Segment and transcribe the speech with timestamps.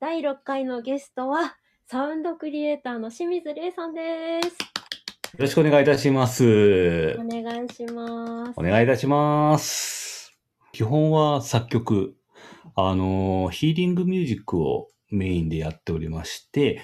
[0.00, 4.46] 第6回のゲストは、サウンドクリエイターの清水玲さんです。
[4.46, 4.52] よ
[5.36, 7.22] ろしくお願いいたしますお。
[7.22, 8.52] 願いします。
[8.56, 10.34] お願いいたします。
[10.72, 12.16] 基本は作曲、
[12.76, 16.80] あの、ヒーリングミュージックをメインでやっておりまして、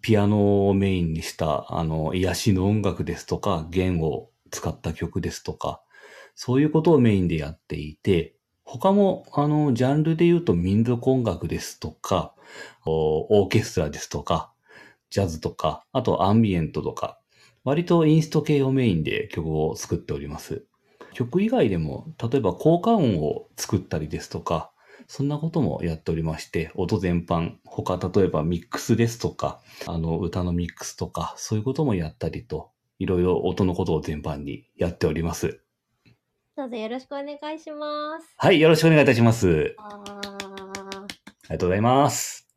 [0.00, 5.82] ピアノをメインにした、あの、癒しの音楽ですとか、弦を使った曲ですとか、
[6.36, 8.36] そういうことをメインでやっていて、
[8.70, 12.34] 他も、あの、ジャンルで言うと民族音楽ですとか、
[12.84, 14.52] オーケストラですとか、
[15.08, 17.18] ジャズとか、あとアンビエントとか、
[17.64, 20.66] 割とインスト系をメインで曲を作っております。
[21.14, 24.70] 曲以外でも、例えば効果音を作ったりですとか、
[25.06, 35.62] そんなこともやっておりまして、音全般、他例えばミックスですとか、あの、歌のミックスとか、そういうこともやったりと、いろいろ音のことを全般にやっております。
[36.58, 38.34] どうぞよろしくお願いします。
[38.36, 39.76] はい、よろしくお願いいたします。
[39.78, 40.02] あ
[41.44, 42.48] りがとうございます。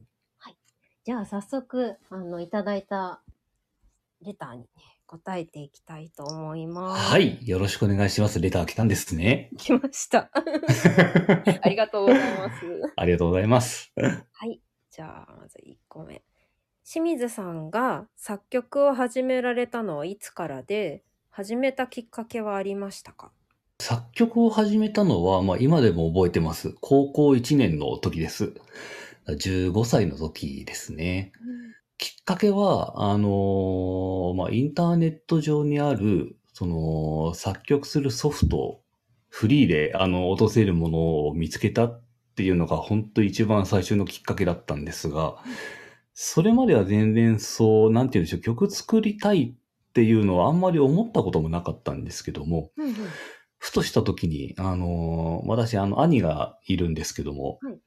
[1.06, 3.22] じゃあ早速、あの、いただいた
[4.24, 4.68] レターにね、
[5.06, 7.12] 答えていきたいと思います。
[7.12, 7.20] は。
[7.20, 8.40] い、よろしくお願いします。
[8.40, 9.52] レター来たんですね。
[9.60, 10.32] 来ました。
[11.62, 12.94] ありがとうございます。
[12.96, 13.94] ありがとうございます。
[14.32, 14.60] はい。
[14.90, 16.24] じゃあ、まず1個目。
[16.84, 23.32] 清水さんが作曲を始められたのはいつからで、始めたきっかけはありましたか？
[23.82, 26.76] 作曲を始めたのは、まあ今でも覚えてます。
[26.82, 28.54] 高校1年の時です。
[29.28, 31.32] 15歳の時ですね。
[31.98, 38.82] きっかけは、あのーまあインターネット上にある、その、作曲するソフト、
[39.30, 42.04] フリーで、あの、落とせるものを見つけたっ
[42.36, 45.38] ていうのが、本当一番最初のきっかけだったんですが、
[46.14, 52.96] それまでは全然そう、なんて言うんでしょう、曲作りたいっていうのはあんまり思ったこともなかったんですけども、うんうん
[53.62, 57.80] ふとした時に、あのー私、あの、兄がいるんですけどもはい、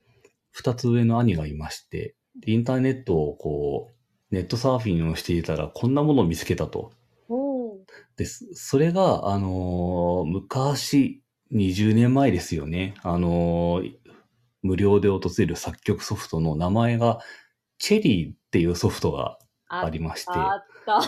[0.53, 6.93] 二、つ上の兄がいまして、でインターネットをこう、ネットサーフィンをしていたら、こんなものを見つけたと。
[8.17, 11.23] で、そそれが、あのー昔、
[11.53, 12.95] 20年前ですよね。
[13.03, 13.93] あのー
[14.63, 17.19] 無料で落とせる作曲ソフトの名前が、
[17.79, 19.39] チェリーっていうソフトが
[19.69, 20.31] ありまして。
[20.31, 21.03] あった。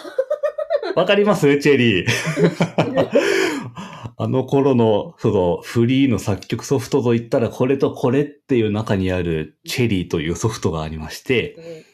[0.97, 1.59] わかります？
[1.59, 2.07] チェリー。
[4.19, 11.85] あの頃の、その、フリーの作曲ソフトといったら、これとこれっていう中にある、チェリーというソフトがありまして、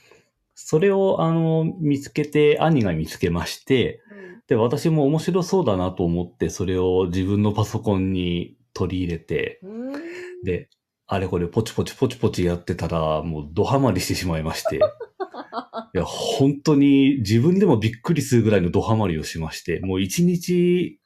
[0.55, 4.01] それを、あの、見つけて、兄が見つけまして、
[4.47, 10.03] で、私も面白そうだなと思って、それを自分のパソコンに取り入れて、うん。
[10.45, 10.69] で、
[11.13, 14.77] あれこれポチポチポチポチやってたら、もうドハマりしてしまいまして。
[15.95, 20.99] いや、本当に自分でもびっくりするぐらいのドハマりをしまして、もう一日、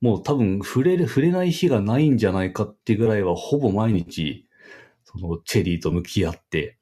[0.00, 4.48] もう多分触れる、触れない日がないんじゃないかってぐらいは、ほぼ毎日、
[5.04, 6.78] そのチェリーと向き合って、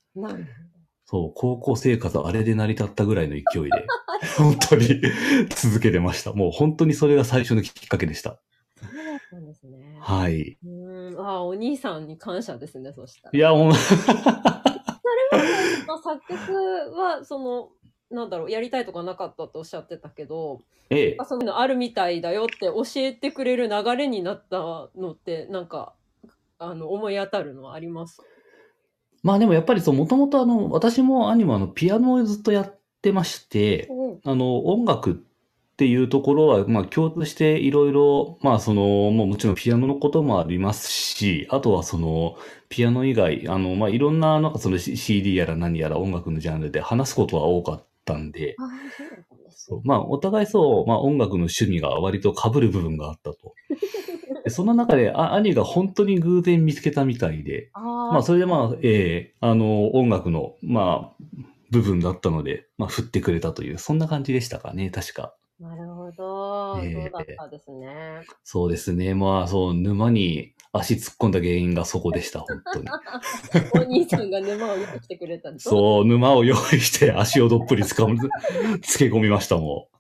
[1.05, 3.71] そう、高校生活あれで成り立ったぐらいの勢いで、
[4.39, 5.03] 本当に
[5.49, 6.33] 続けてました。
[6.33, 8.39] もう本当にそれが最初のきっかけでした。
[8.81, 9.99] そうだったんですね。
[9.99, 10.59] はい。
[10.65, 10.82] うん。
[11.19, 13.37] あ、お兄さんに感謝ですね、そしたら。
[13.37, 14.17] いや、もう、それ
[15.87, 16.53] は、作曲
[16.95, 17.71] は、その、
[18.11, 20.61] なんだろう、やりたいとかなかったとおっしゃってたけど、
[20.91, 21.17] ええ。
[21.19, 25.95] あそのあるみたいだよって教えてくれる流れになったのって、なんか、
[26.59, 28.21] あの、思い当たるのはあります？
[29.23, 33.89] まあでもやっぱりそう、もともとあの、私も兄もあの、ピアノをずっとやってまして、
[34.25, 35.25] あの、音楽
[35.73, 42.37] っていうところは、まあ共通していろいろ、まあその、もうもちろんピアノのこともありますし、あとはその、
[42.69, 53.55] ピアノ以外、あの、まあいろんな、なんかその CD やら何やら音楽のジャンルで話すことは多かったんで、そうだったんですそうまあお互いそう、まあ音楽の趣味が割と被る部分があったと。
[54.45, 57.81] でその中で、あ兄が本当に偶然見つけたみたいで、あ
[58.13, 61.25] まあ、それでまあ、ええあの、音楽の、まあ、
[61.71, 65.35] 部分だったので、まあ、振ってくれたという、そんな感じでしたかね、確か。
[65.63, 66.81] なるほど。
[66.83, 68.27] ええそうだったですね。
[68.43, 69.15] そうですね。
[69.15, 72.89] まあ、そう、沼に足突っ込んだ原因がそこでした、本当に。
[73.73, 78.19] お兄さんが沼を用意してくれたんですそう、沼を用意して足をどっぷりつかむ、
[78.83, 79.97] つけ込みました、もう。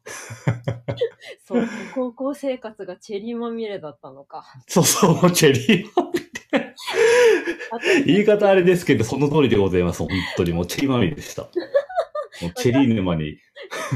[1.46, 1.64] そう。
[1.94, 4.44] 高校生活がチェリーまみれだったのか。
[4.66, 5.88] そうそう、チェリー。
[7.70, 10.00] あと言い方あれですけど、その通りでございます。
[10.00, 11.48] 本当に、もうチェリーまみれでした。
[12.56, 13.38] チェリー沼に。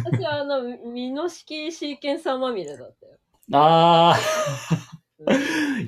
[0.04, 0.62] 私はあの、
[0.92, 3.16] ミノ式シーケンサーまみれだったよ。
[3.52, 4.16] あ
[5.18, 5.32] うんあ、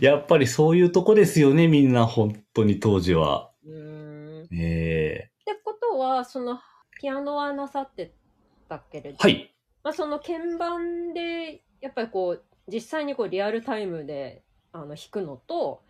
[0.00, 3.50] やっぱりそういうとこですよね、みんな、本当に当時は。
[3.64, 4.44] うーん。
[4.44, 6.60] っええてことは、その、
[7.00, 8.12] ピアノはなさって
[8.68, 9.54] たけれど、はい。
[9.82, 14.42] まあ、その鍵盤で、やっぱりこう、実際にこうリアルタイムで
[14.72, 15.82] あの弾くのと、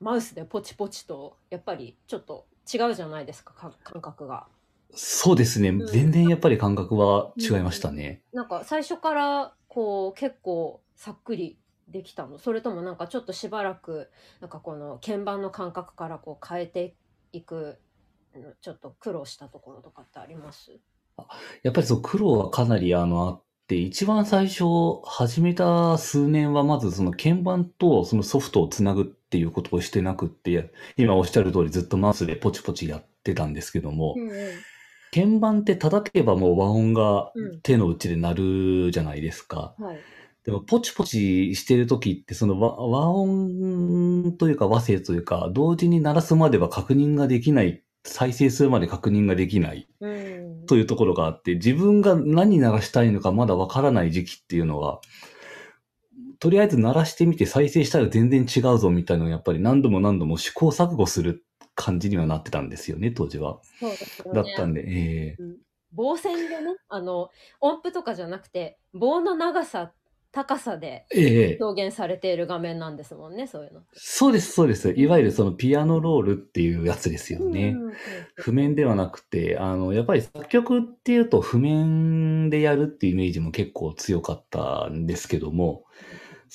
[0.00, 4.46] マウスでポチポチと、やっぱりちょっと違うじゃないですか、か感覚が。
[4.94, 5.70] そうですね。
[5.70, 5.86] ん。
[5.86, 8.22] 全然やっぱり感覚は違いましたね。
[8.32, 11.58] なんか最初からこう結構さっくり
[11.88, 12.38] できたの。
[12.38, 14.10] それともなんかちょっとしばらく
[14.40, 16.94] なんかこの鍵盤の感覚からこう変えて
[17.32, 17.78] いく
[18.34, 20.72] のちょっと苦労したところとかってあります？
[21.62, 24.64] やっぱりそう、苦労はかなりあのあって、一番最初
[25.04, 34.30] 始めた数年はまずその鍵盤とそのソフトをつなぐっていうことをしてなくって、今おっしゃる通りずっとマウスでポチポチやってたんですけども、ん
[35.14, 37.60] 鍵盤って叩けばもう和音がうん。
[37.60, 38.34] 手の内で鳴
[38.86, 39.74] るじゃないですか。
[39.78, 40.00] はい。
[40.44, 49.88] でも、ポチポチしてる時って、その和和音というか和声というか、同時に鳴らすまでは確認ができない、再生するまで確認ができない。
[50.00, 50.66] うん。
[50.66, 55.00] というところがあって、自分が何鳴らしたいのかまだわからない時期っていうのが、
[56.40, 61.42] とりあえず鳴らしてみて再生したら全然違うぞみたいなのをやっぱり何度も何度も試行錯誤する
[61.74, 63.60] 感じにはなってたんですよね、当時は。
[63.80, 67.30] そうですよねだったんで、ええ棒線でねあの
[67.60, 69.92] 音符とかじゃなくて棒の長さ
[70.32, 73.82] 高さでええ表現されている画面なんですもんねそういうの。
[73.92, 74.90] そうです、そうです。
[74.90, 77.68] いわゆるそのピアノロールっていうやつですよね。
[77.68, 77.94] うんうんうん
[78.34, 85.84] 譜面ではなくて、あの、やっぱり作曲っていうと譜面でやるっていうイメージも結構強かったんですけども、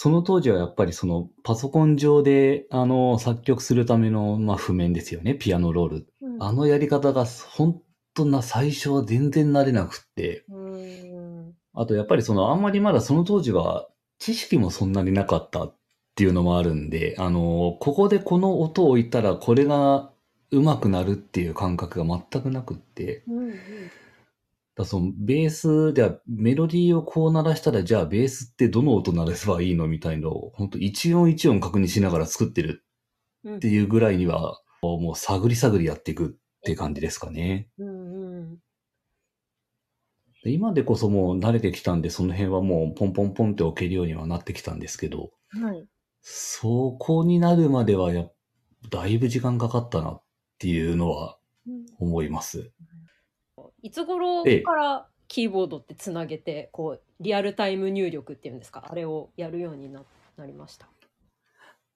[0.02, 6.08] その当時はやっぱりそのパソコン上で、あの、作曲するための、まあ、譜面ですよね、ピアノロール。
[6.22, 6.42] うん。
[6.42, 7.82] あのやり方が本
[8.14, 11.54] 当な最初は全然慣れなくって、うん。
[11.74, 15.76] あとやっぱりそのあんまりまだその当時は知識もそんなになかったっ
[16.16, 20.14] ていうのもあるんで、あの、ここでこの音を置いたらこれが
[20.50, 23.54] 上手くなるっていう感覚が全くなくって、うんうん
[24.80, 32.86] だそのベースではメロディーをこう鳴らしたらじゃあベースってどの音鳴らせばいいのみたいのを本当一音一音確認しながら作ってる
[33.44, 36.30] うんっていうぐらいにはもう探り探りやっていくっ
[36.64, 37.70] て感じですかね。
[37.78, 38.58] うんうん
[40.42, 45.86] で今でこそもう慣れてきたんでその辺はもうポンポンポンって置けるようにはなってきたんですけど、はい
[46.22, 48.34] そこになるまではやっ
[48.90, 50.24] だいぶ時間かかったなっ
[50.58, 51.38] ていうのは
[51.98, 52.72] 思います。
[53.82, 54.62] いつ頃ええ。
[54.62, 58.86] からキーボードってつなげてこうリアルタイム入力っていうんですか？
[58.90, 60.04] あれをやるようにな
[60.38, 60.88] なりました。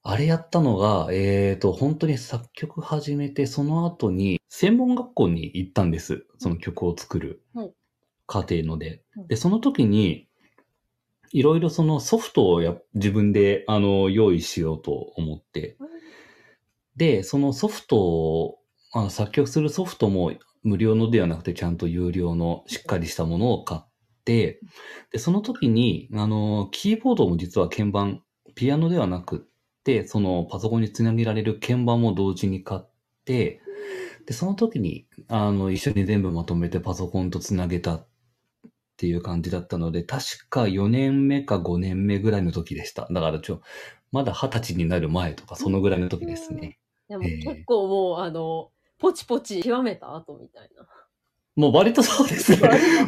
[0.06, 6.26] あれやったのが、えっ、と、本当に作曲始めて、その後に専門学校に行ったんです。
[6.40, 7.74] その曲を作るはい。
[8.28, 9.02] 過程ので。
[9.16, 9.28] うん。
[9.28, 10.28] で、その時に、
[11.32, 15.78] いろいろそのソフトをや自分であの用意しようと思って、
[16.98, 18.60] で、そのソフトを、
[18.94, 20.32] あの作曲するソフトも
[20.62, 23.88] 無料のではなくてちゃんと有料のしっかりしたものを買っ
[24.24, 24.60] て、
[25.12, 28.22] で、その時に、あの、キーボードも実は鍵盤、
[28.56, 29.40] ピアノではなくっ
[29.84, 32.90] て、そのパソコンにつなげられる鍵盤も同時に買っ
[33.26, 33.62] て、
[34.28, 38.08] で、その時に、あの、一緒に全部まとめてパソコンとつなげたっ
[38.96, 43.08] ていう感じだったので、確か4年目か5年目ぐらいの時でした。
[43.12, 43.62] だからちょ、
[44.12, 46.78] まだ20歳になる前とか、そのぐらいの時ですね。
[47.10, 48.70] でもええ結構もうあの
[49.04, 50.88] ポチポチ極めた後みたいな
[51.58, 52.58] もう割とそうですね。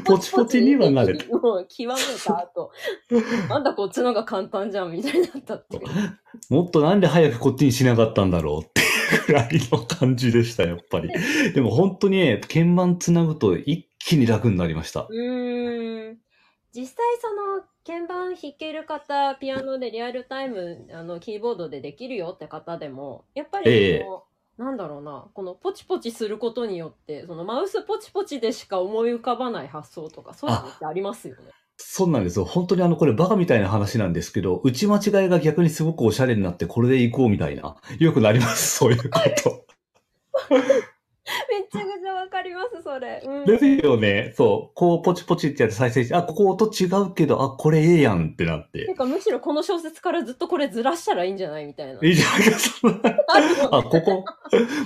[0.03, 1.17] ポチポチにはなる。
[1.31, 2.71] もう極めた後
[3.49, 11.09] なんだこっちのが簡単じゃんみたいになったっていうもっとなんで早くこっちにしなかったんだろうっていうぐらいの感じでした、やっぱり。
[11.53, 15.07] でも本当にね、鍵盤つなぐと一気に楽になりました。
[15.09, 16.17] うーん
[16.75, 24.23] 実際その鍵盤弾ける方ピアノでリアルタイムあのキーボードでできるよって方でもやっぱりええその、
[24.57, 31.41] なんだろうなこのポチポチすることによってそのマウスポチポチでしか思い浮かばない発想とかそういうのってありますよね。
[31.77, 32.45] そうなんですよ。
[32.45, 37.75] 本当にあの、これバカみたいな話なんですけど、打ち間違いが逆にすごくおしゃれになって、これで行こうみたいな。
[37.99, 39.65] よくなります、そういうこと。
[41.49, 43.21] めっちゃくちゃわかりますそれ。
[43.25, 44.33] うんですよね。
[44.35, 44.75] そう。
[44.75, 48.93] こう、ポチポチってやって再生して、あ、ここ音違うけど、あ、これええやんってなってて。
[48.93, 51.99] かむしろこの小説からずっとこれずらしたらいいんじゃないみたいな。
[52.01, 52.89] いいじゃないですか。
[53.71, 54.25] あここ、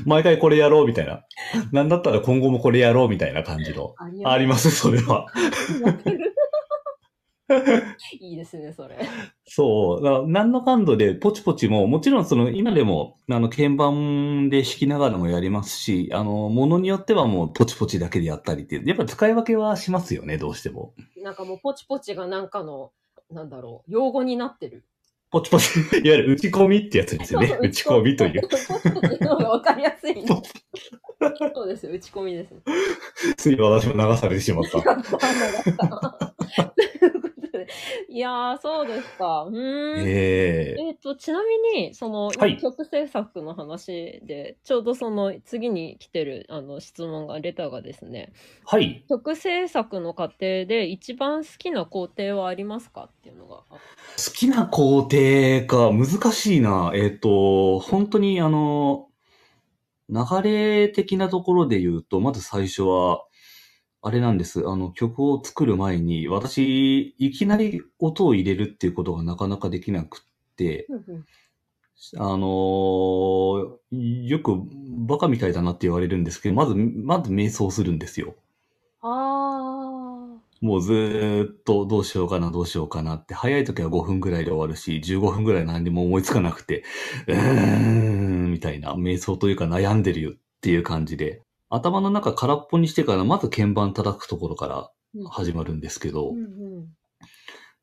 [0.05, 1.23] 毎回これやろうみたいな。
[1.71, 3.95] なんだったら今後もこれやろうみたいな感じの。
[4.25, 5.27] あります、それは。
[8.19, 8.97] いいですねそれ。
[9.45, 10.27] そう。
[10.27, 20.93] 何の感度で、ポチポチも、もちろんその、今でも、あの、鍵盤で弾きながらもやりますし、あの、ものによってはもう、ポチポチだけでやったりってやっぱ使い分けはしますよね、どうしても。
[21.23, 22.91] なんかもうポチポチがなんかの
[23.31, 24.85] なんだろう用語になってる。
[25.31, 27.55] ポチポチ、いわゆる打ち込みってやつですよね。
[27.61, 28.41] 打ち込みという。。
[28.41, 30.23] ポチポチの方がわかりやすい、ね。
[30.25, 30.41] そ
[31.63, 32.61] うですよ打ち込みですね。
[33.37, 36.33] つい私も流されてしまった。
[38.09, 39.43] いやー、そうですか。
[39.43, 40.07] うーん。
[40.07, 48.33] えええっ、と、ちなみに、その、はい曲制作の話で、ちょうどその次に来てるあの質問が、レターがですね、
[48.65, 49.05] はい。
[49.07, 53.79] 曲制作の過程で一番好きな工程はありますかっていうのがあ好
[54.33, 56.91] きな工程か、難しいな。
[56.95, 59.07] えっ、と、本当にあの、
[60.09, 63.23] 流れ的なところで言うと、まず最初は、
[64.01, 64.63] あれなんです。
[64.67, 71.25] あの、曲を作る前に、私、いきなり音を入れるっていうことがなかなかできなくって、うんうん
[72.17, 74.53] あのーよく
[75.05, 78.35] バカみたいだなって言われるんですけど、まず、まず瞑想するんですよ。
[79.01, 86.83] あもうずーっとどうしようかな、どうしようかなって、早い時は5分ぐらいで終わるし、15分ぐらい何にも思いつかなくて、
[87.27, 95.27] うーん、みたいな、瞑想というか悩んでるよっていう感じで、頭の中空っぽにしてから、まず鍵盤叩くところからー。
[95.29, 96.41] 始まるんですけど、うんう
[96.81, 96.87] ん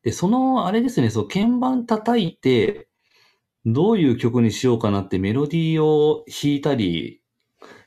[0.02, 2.86] で、その、あれですね、そう、鍵盤叩いて、
[3.64, 7.22] どういう曲にしようかなってメロディーを弾いたり、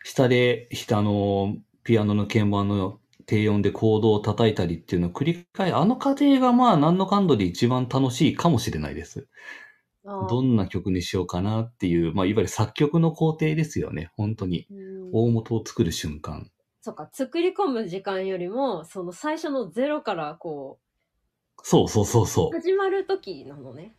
[0.03, 9.29] 下で、下の、ピアノの鍵盤の低音でコードを叩いたりっていうのを繰り返、あの過程がまあ何の感度で一番楽しいかもしれないです。
[10.03, 14.67] どんな曲にしようかなっていう、まあいわゆる作曲の工程ですよね、本当に。
[14.71, 16.51] うん大元を作る瞬間。
[16.81, 20.79] そっか、作り込む時間よりも、その最初のゼロからこ
[21.63, 22.55] そうそうそうう、そう。
[22.55, 23.95] 始まる時なのね。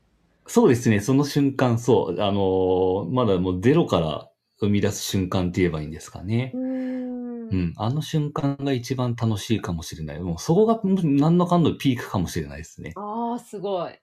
[0.47, 2.23] そうですね、その瞬間、そう。
[2.23, 4.31] あのーまだもうゼロから
[4.61, 6.59] 生み出す瞬間って言えばいいんですかねう。
[6.59, 7.73] ーんうん。
[7.77, 10.21] あの瞬間が一番楽しいかもしれない。
[10.21, 12.93] もうそこがうん何のかんのピークかもしれないですね。
[12.95, 14.01] ああ、すごい。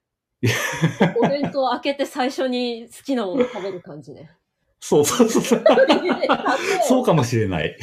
[1.22, 4.32] お弁当開けて最初に好きなもの食べる感じね。
[4.80, 5.64] そうそうそうそう。
[7.04, 7.76] かもしれない。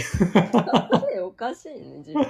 [1.22, 2.22] おかしいね、自分。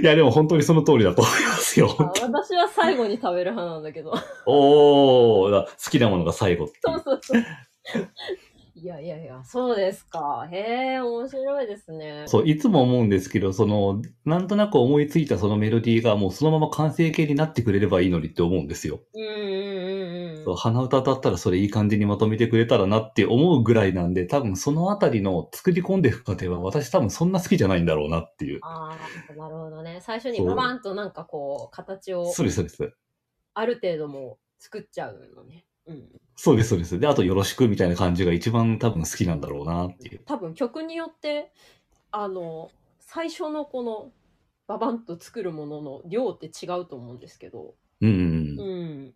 [0.00, 1.96] いや、でも本当にその通りだと思いますよ。
[1.98, 4.14] あ私は最後に食べる派なんだけど。
[4.46, 7.44] おー、だ好きなものが最後っていそうそうそう。
[8.80, 10.48] いやいやいや、そうですか。
[10.52, 12.26] へえ、面白いですね。
[12.28, 19.00] そう、いつも思うんですけど、その、なんとなく思いついたそのメロディーがもうそのまま完成形になってくれればいいのにって思うんですよ。
[19.14, 19.34] うんうんう
[20.36, 20.44] んうん。
[20.44, 28.60] そう、鼻歌歌ったらそれいい感じにまとめてくれたらなって思うぐらいなんで、多分そのあたりの作り込んでいく過程は私多分そんな好きじゃないんだろうなっていう。
[28.62, 29.98] ああ、なるほどね。
[30.02, 32.94] 最初にババンとなんかこう、形をそうです、そうです。
[33.54, 35.64] ある程度もう作っちゃうのね。
[35.88, 36.08] うん。
[36.36, 36.98] そうです、そうです。
[37.00, 40.20] で、あとよろしくみたいな感じが一番多分好きなんだろうなっていう。
[40.24, 41.52] 多分曲によって、
[42.12, 44.12] あの、最初のこの、
[44.66, 48.10] ババンと作るものの量って違うと思うんですけど、うん
[48.58, 48.62] う。
[48.62, 49.14] ん。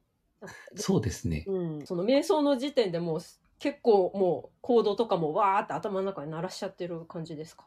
[0.74, 1.44] そうですね。
[1.46, 3.20] うん、その瞑想の時点でもう
[3.58, 7.66] 結構もうコードとかもわーって頭の中に鳴らしちゃってる感じですか？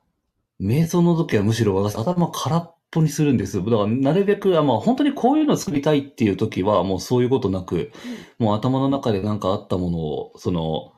[0.59, 3.63] 瞑想の時はむしろ私頭空っぽにするんですよ。
[3.63, 7.91] だからなるべく、あまあ本当にこういうの作りたいっていう時はもうそういうことなく、
[8.39, 10.93] もう頭の中でなんかあったものを、その、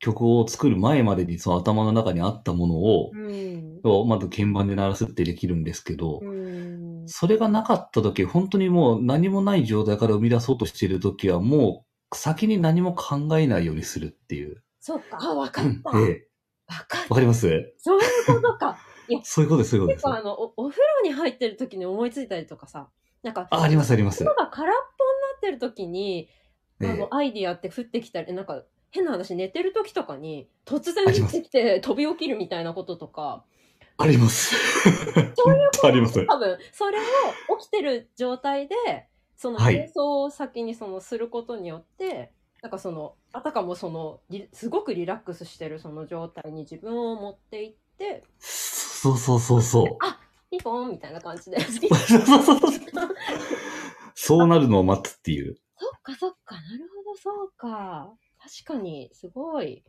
[0.00, 3.80] 曲を作る前までにその頭の中にあったものを、うん。
[3.84, 7.08] をまず鍵盤で鳴らすってできるんですけど、うん。
[7.08, 14.62] それがなかった時、本当にもう何もない状態から生み出そうとしている時は、もう先に何も考えないようにするっていう。
[14.80, 15.98] そっか、あ、 わかった。
[15.98, 16.26] えわえ、
[16.68, 16.98] かった。
[17.08, 17.74] わかります？
[17.78, 18.78] そういうことか。
[19.22, 20.04] そういうことです、そういうことです。
[20.04, 22.88] 結構あのお、お風呂に入ってる時に思いついたりとかさ、
[23.22, 24.24] なんか、あ、あります、あります。
[24.24, 26.28] 頭が空っぽになってる時に、
[26.80, 33.44] あええの、アイディアって降ってきたり、なんか、変な話、寝てる時とかに、突然降ってきて飛び起きるみたいなこととか、
[33.98, 34.54] あります。
[35.34, 36.24] そういう本当あります。
[36.24, 37.02] 多分それを
[37.58, 38.76] 起きてる状態で
[39.36, 48.24] そのはい瞑想を先にそのすることによって、なんかそのあたかもそのリすごくリラックスしてるその状態に自分を持っていって
[49.00, 49.86] そうそうそうそう。
[50.50, 52.72] ピンポンみたいな感じでそっそうそうそうそう
[54.14, 55.56] そうなるのを待つっていう。
[56.02, 58.10] かそっかなるほどそうか
[58.64, 59.84] 確かにすごい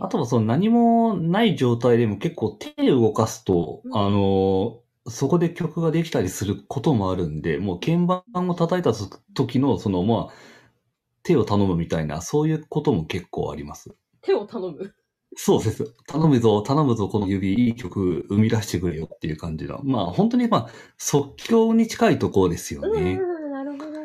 [0.00, 8.92] あとはその何もない状態でも結構手を動かすと、うんあの、そこで曲ができたりすることもあるんで、もう鍵盤を叩いた
[9.34, 10.32] 時のそのまあ、
[11.24, 13.90] 手を頼むみたいな、そういうことも結構あります。
[14.20, 14.94] 手を頼む
[15.36, 15.94] そうです。
[16.06, 19.80] 頼むぞ、頼むぞ、この指、いい曲生み出してくれよっていう感じの。
[19.84, 23.14] まあ本当にまあ、即興に近いところですよね。
[23.14, 23.98] うんなるほどね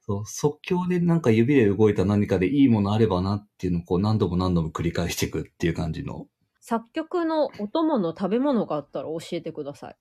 [0.00, 6.26] そう即興でなんか指で動いた何かでいいものあればなっていうのをこう何度も何度も繰り返していくっていう感じの。
[6.60, 9.96] 作曲のお供の食べ物があったら教えてください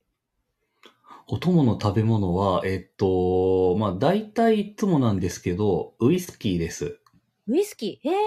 [1.28, 7.00] お供の食べ物は、えっと、まあ大体いつもなんですけど、ウイスキーです。
[7.48, 8.10] ウイスキー？
[8.10, 8.18] へえ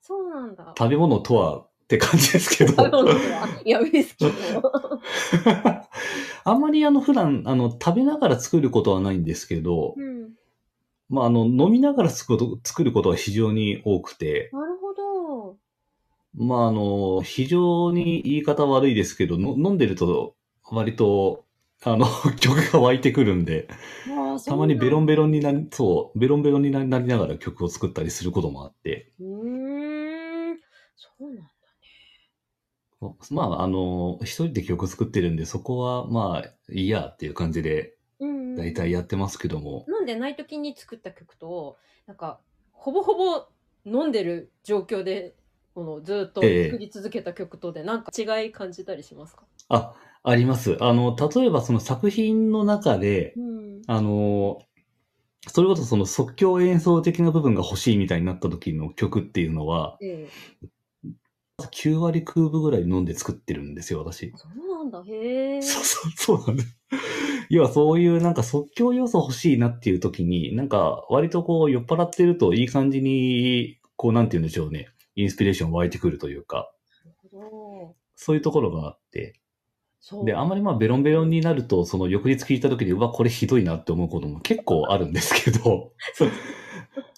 [0.00, 2.86] そうなんだ食べ物とはって感じですけど。
[3.64, 4.70] いやウイスキーも
[6.44, 10.30] あんまりあの普段、あの、食べながら作ることはないんですけど、うん
[11.08, 15.56] まあ、あの、飲みながら作ること作ることは非常に多くて、なるほど。
[16.36, 20.36] まあ、あの、非常に言い方悪いですけど、の飲んでると
[20.70, 21.44] 割と、
[21.82, 22.06] あの、
[22.38, 23.66] 曲が湧いてくるんで、
[24.46, 30.58] たまにベロンベベロンになり、そう、ベロンベロンになりながら曲を作ったりすることもあって、うーん。
[30.94, 31.59] そうなんだ。
[33.30, 42.40] まあ、あの、一人で曲作ってるんで、そこは、まあ、いいやっていう感じで、うん、大体やってますけども、飲んでない時に作った曲と、なんか、
[42.72, 43.48] ほぼほぼ
[43.84, 45.36] 飲んでる状況で、
[45.74, 49.46] このずっとええ作り続けた曲とで、なんか違い感じたりしますか？
[49.68, 50.76] あ、あります。
[50.82, 53.82] あの、例えばその作品の中で、うん。
[53.86, 54.58] あの、
[55.48, 60.36] それこそその即興演奏的な部分が欲しいみたいになった時の曲っていうのは、ええ。
[61.68, 64.32] 9割空部ぐらい飲んで作ってるんですよ、私。
[64.36, 65.62] そうなんだ、へえ。
[65.62, 66.76] そうそう、そうなんです。
[67.50, 74.88] 要はそういうなんか即興要素欲しいなっていう時に、なんか割とこう酔っ払ってるといい感じに、こうなんて言うんでしょうね。
[75.16, 76.72] インスピレーション湧いてくるというか、
[77.30, 79.40] そうそういうところがあって。
[80.24, 85.92] で、あんまりまあベロンベロンになると、その翌日聞いた時に、うわ、これひどいなって思うことも結構あるんですけど、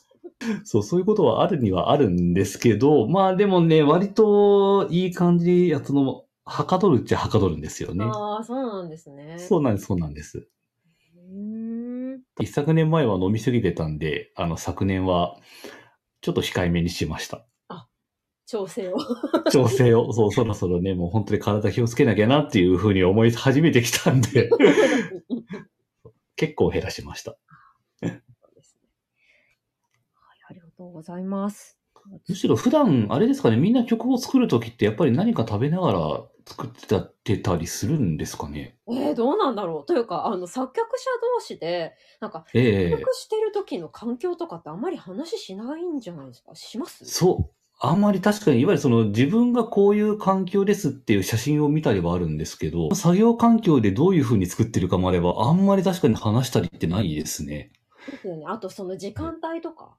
[0.65, 8.05] そう、そういうことはあるにはあるんですけど、まあでもね、割といい感じ、やつの、はかどるっちゃはかどるんですよね。
[8.05, 9.39] ああ、そうなんですね。
[9.39, 10.49] そうなんです、そうなんです。
[11.17, 12.21] うーん。
[12.41, 15.37] 一昨年前は飲みすぎてたんで、あの、昨年は、
[16.21, 17.47] ちょっと控えめにしました。
[18.53, 18.97] 調整を。
[19.51, 24.51] 調整を、そう、そろそろね、もう本当に体気をつけなきゃなっていうふうに思い始めてきたんで、
[26.37, 27.39] 結構減らしました。
[28.03, 28.11] そう
[28.55, 28.89] ですね
[30.15, 31.77] はい、ありがとうございます。
[32.29, 38.77] むしろ普段、あれですかね、みんな曲を作るときってやっぱり何か食べながら作ってたってたりするんですかね？
[38.89, 46.55] えー、どうなんだろうというか、あの、作曲者同士で、なんか、ええ作曲してる時の環境とかってあんまり話しないんじゃないですか？
[46.55, 47.05] します？
[47.05, 47.55] そう。
[47.81, 57.73] あんまり確かに、いわゆるその自分がこういう環境ですっていう写真を見たりはあるんですけど、作業環境でどういう風に作ってるかまでは、あんまり確かに話したりってないですね。
[58.11, 58.45] ですよね。
[58.49, 59.97] あと、その時間帯とか。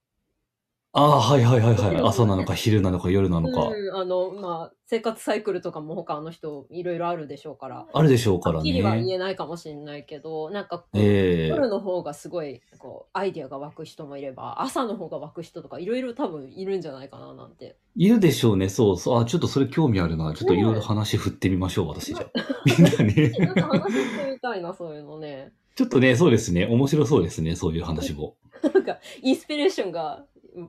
[0.96, 1.96] ああ、はいはいはいはい。
[1.96, 3.70] うん朝なのか昼なのか夜なのか。
[3.70, 7.88] うん、あの、まあ、生活サイクルとかも他の人いろいろあるでしょうから。
[7.92, 9.14] あるでしょうからはっきりは言ね。
[9.14, 17.76] えないかもしれないけど、なんかええ夜の方がすごい、こう、アイディアが湧く人もいれば、朝の方が湧く人とか、いろいろ多分いるんじゃないかな、なんて。
[17.96, 18.70] いるでしょうね。
[18.70, 19.20] そうそう。
[19.20, 20.32] あ、ちょっとそれ興味あるな。
[20.36, 22.30] ちょっといろいろ話振ってみましょう、私じゃあ。
[22.66, 23.32] みんなに。
[23.32, 25.54] なんか話してみたいな、そういうのね。
[25.76, 26.68] ちょっとね、そうですね。
[26.68, 27.56] 面白そうですね。
[27.56, 28.36] そういう話も。
[28.72, 30.24] なんか、インスピレーションが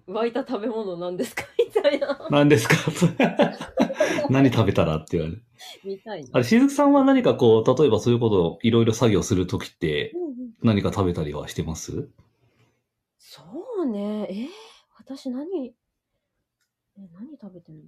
[0.06, 1.44] 湧いた食べ物なんですか？
[1.58, 2.26] みたいな。
[2.30, 2.76] 何ですか？
[4.30, 5.42] 何食べたらって言われる。
[5.84, 6.30] みたいな。
[6.32, 12.08] あれ、しずくさんは何かこう、例えばそういうことをいろいろ作業するときってうんうん何か食べたりはしてます？
[13.18, 13.42] そ
[13.82, 14.26] うね。
[14.30, 14.48] えー
[14.98, 15.74] 私何、え
[17.12, 17.84] 何食べてるの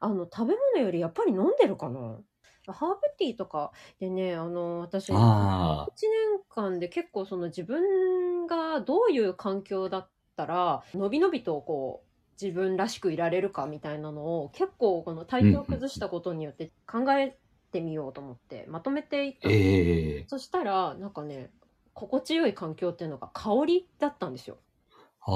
[0.00, 2.18] あの、食べ物よりやっぱり飲んでるかな？
[2.66, 5.92] ハーブティーとかでね、あの、私、1ああ。
[6.00, 6.08] 年
[6.48, 10.10] 間で結構その自分がどういう環境だった
[10.46, 12.10] ら、のびのびとこう、
[12.42, 17.38] 自分らしくいられるかみたいなのを結構この体調を崩したことによって考え
[17.70, 21.52] てみようと思ってまとめていったのええそしたら、なんかね、
[21.94, 24.62] 心地よい環境っていうのが香りだったんですよ。
[25.26, 25.32] あ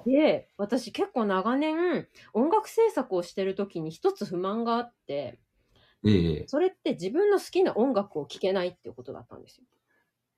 [0.00, 0.04] あ。
[0.04, 5.40] で、私結構長年音楽制作をしてる時に一つ不満があって、
[6.04, 9.64] ええそれって自分の好きな音楽を聴けないっていうことだったんですよ。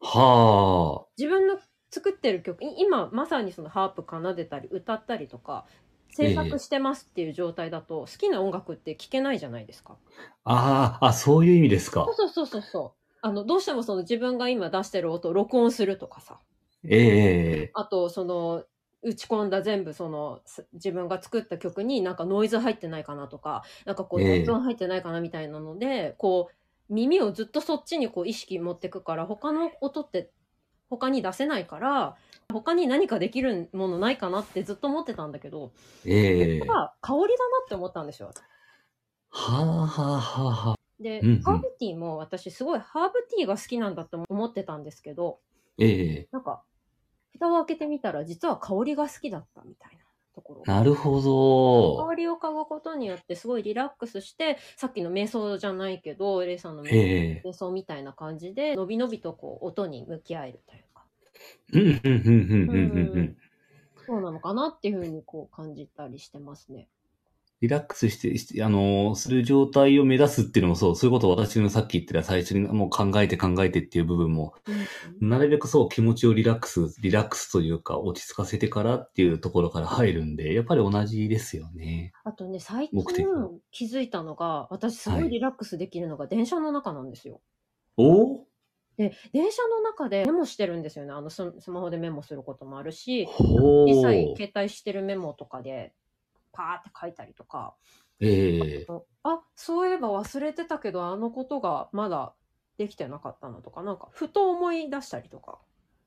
[0.01, 1.07] はあ。
[1.19, 1.59] 自分の
[1.97, 5.65] 作ってる曲、い今まさにそのハープ奏でたり歌ったりとか、
[6.11, 9.97] 制作してますっていう状態だと、好きな音楽って聴けないじゃないですか。
[10.45, 12.05] ああ、あ、そういう意味ですか。
[12.15, 13.17] そうそうそうそう。
[13.23, 16.39] あの、どうしてもその自分が今出してる音を録音するとかさ。
[16.85, 18.65] ええあと、その、
[19.03, 30.31] 打ち込んだ全部そのす自分が作った曲になんかノイズ入ってないかなとか、なんかこうええ雑音入ってないかなみたいなので、こう耳をずっとそっちにこう意識持ってくから他の音って
[30.89, 32.17] 他に出せないから、
[32.53, 35.73] 他に何かできるものないかなってずっと思ってたんだけど、
[36.05, 37.29] ええそれが香りだな
[37.65, 38.31] って思ったんですよ。
[39.31, 40.77] はあ、はあ、はあ、はあ。
[41.01, 45.41] で、うんうんハーブティーも私すごいハーブティーが好きなんだって思ってたんですけど、
[45.79, 46.63] ええなんか
[47.33, 50.06] 蓋を開けてみたら実は香りが好きだったみたいな
[50.37, 50.63] ところ。
[50.67, 52.07] なるほど。
[52.07, 61.05] 香りを嗅ぐことによってすごいリラックスして、さっきの瞑想じゃないけど、レイさんの瞑想みたいな感じで、のびのびとこう音に向き合えるというか、
[61.73, 63.37] うん、うん、うん、うん、うん、うん。
[64.07, 66.89] そうなのかなっていうふうにこう感じたりしてますね。
[67.63, 74.55] リラックスして、してあの、する状態を目指すっていうのもそう、そういうことを私のさっき言ってた最初にもう考えて考えてっていう部分も、
[75.21, 82.13] なるべくそう気持ちをリラックス、リラックスというか落ち着かせてからっていうところから入るんで、やっぱり同じですよね。
[82.25, 83.03] あとね、最近
[83.71, 87.41] 気づいたのが、私すごいリラックスできるのが電車の中なんですよ。
[87.97, 88.45] お
[88.99, 91.13] で、電車の中でメモしてるんですよね。
[91.13, 94.37] あのス、スマホでメモすることもあるし、ほ小さいー。
[94.37, 95.93] 携帯してるメモとかで、
[96.57, 97.75] パーって書いたりとか、
[98.21, 98.87] ええ。
[99.23, 102.35] あ、そういえば忘れてたけど、あのことがまだ
[102.79, 105.59] できてなかったのとか、なんか、ふと思い出したりとか。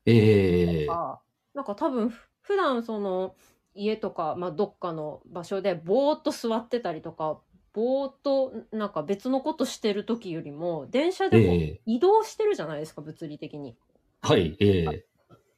[0.06, 0.86] ええ。
[0.86, 1.20] か
[1.54, 3.36] なんか多分ふ普段その
[3.74, 7.38] 家とか、まあ、どっかの場所でぼーっと座ってたりとか
[7.72, 11.80] ぼーっとなんか別のことしてる時よりも電車でこうええ。
[11.86, 13.76] 移動してるじゃないですか物理的に。
[14.22, 14.84] はい、ええ。
[14.84, 15.02] い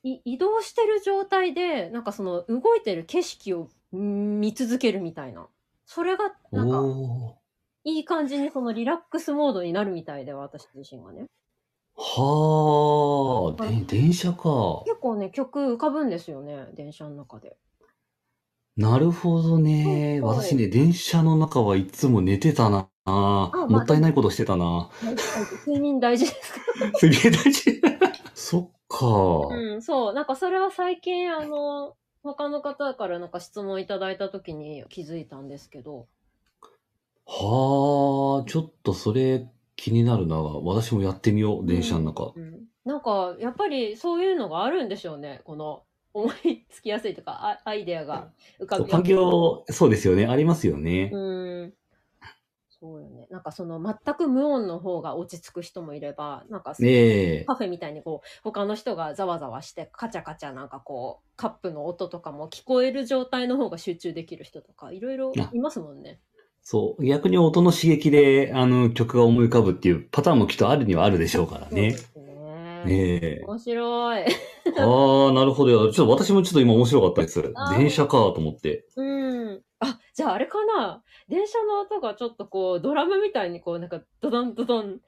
[0.02, 5.46] 移動してる状態でなんかその動いてる景色を見続けるみたいな
[5.86, 7.38] それがなんか。
[7.84, 11.26] いい感じにそのリラックスモードになるみたいで私自身がね
[11.96, 14.82] はあ、で電車か。
[14.86, 17.56] 結構ね曲浮かぶんですよね電車の中で。
[18.76, 20.20] なるほどね。
[20.22, 22.88] そうそう私ね、電車の中はいつも寝てたな。
[23.04, 24.88] まあもったいないことしてたな。
[25.66, 27.82] 睡眠大事ですからすげえ大事。
[28.34, 29.06] そっか。
[29.50, 30.12] うん、そう。
[30.14, 36.06] なんかそれは最近、あの、他の方からなんか質問いただいたときに気づいたんですけど、
[37.26, 40.36] はあ、ちょっとそれ気になるな。
[40.36, 42.32] 私もやってみよう、電車の中。
[42.36, 45.40] うん、なんかやっぱりそういうのがあるんでしょうね。
[45.44, 45.82] この
[46.14, 49.08] 思いつきやすいとか、あアイデアが浮かびやすい。
[49.08, 50.26] 境、そうですよね。
[50.26, 51.10] ありますよね。
[51.12, 51.74] うん。
[52.82, 53.28] そうよね。
[53.30, 57.44] なんかその全く無音の方が落ち着く人もいれば、なんかそのねえ。
[57.44, 66.18] カフェみたいにこう他の人がざわざわしてカチャカチャなんかこうカップの音とかも聞こえる状態の方が集中できる人とかいろいろいますもんね。
[66.64, 67.04] そう。
[67.04, 71.92] 逆に音の刺激で、あの、曲が思い浮かぶっていうパターンもきっとあるにはあるでしょうからね。
[71.92, 72.22] そうですね。
[72.84, 73.40] ねえ。
[73.46, 74.22] 面白い。
[74.22, 75.92] ああ、なるほど。
[75.92, 77.72] ちょっと私もちょっと今面白かったですあ。
[77.72, 78.86] ー電車かと思って。
[78.96, 79.41] うん。
[79.82, 85.00] あ、じゃああれかな電車の音がちょっとこうドラムみたいにこうなんかドドンドドン。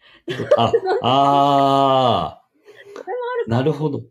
[0.56, 2.44] あ、ああ。
[2.94, 4.02] それもあるなるほど。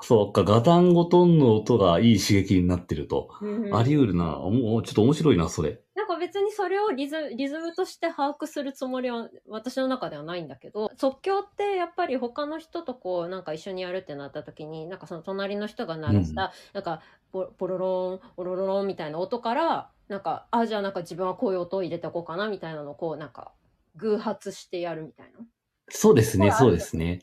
[0.00, 3.30] そうか、ガタンゴトンの音がいい刺激になってると。
[3.42, 4.38] うんあり得るな。
[4.38, 5.80] おもちょっと面白いな、それ。
[5.94, 23.52] なんか別にそれをリズリズムとして把握するつもりは私の中ではないんだけど即興ってやっぱり他の人とこうなんか一緒にやるってなった時になんかその隣の人が鳴らした、なんかポポロロンオロロロンみたいな音からなんかあじゃあなんか自分はこういう音を入れておこうかなみたいなのをこうなんか
[23.96, 25.44] 偶発してやるみたいな。
[25.90, 27.20] そうですね、まあそうですね。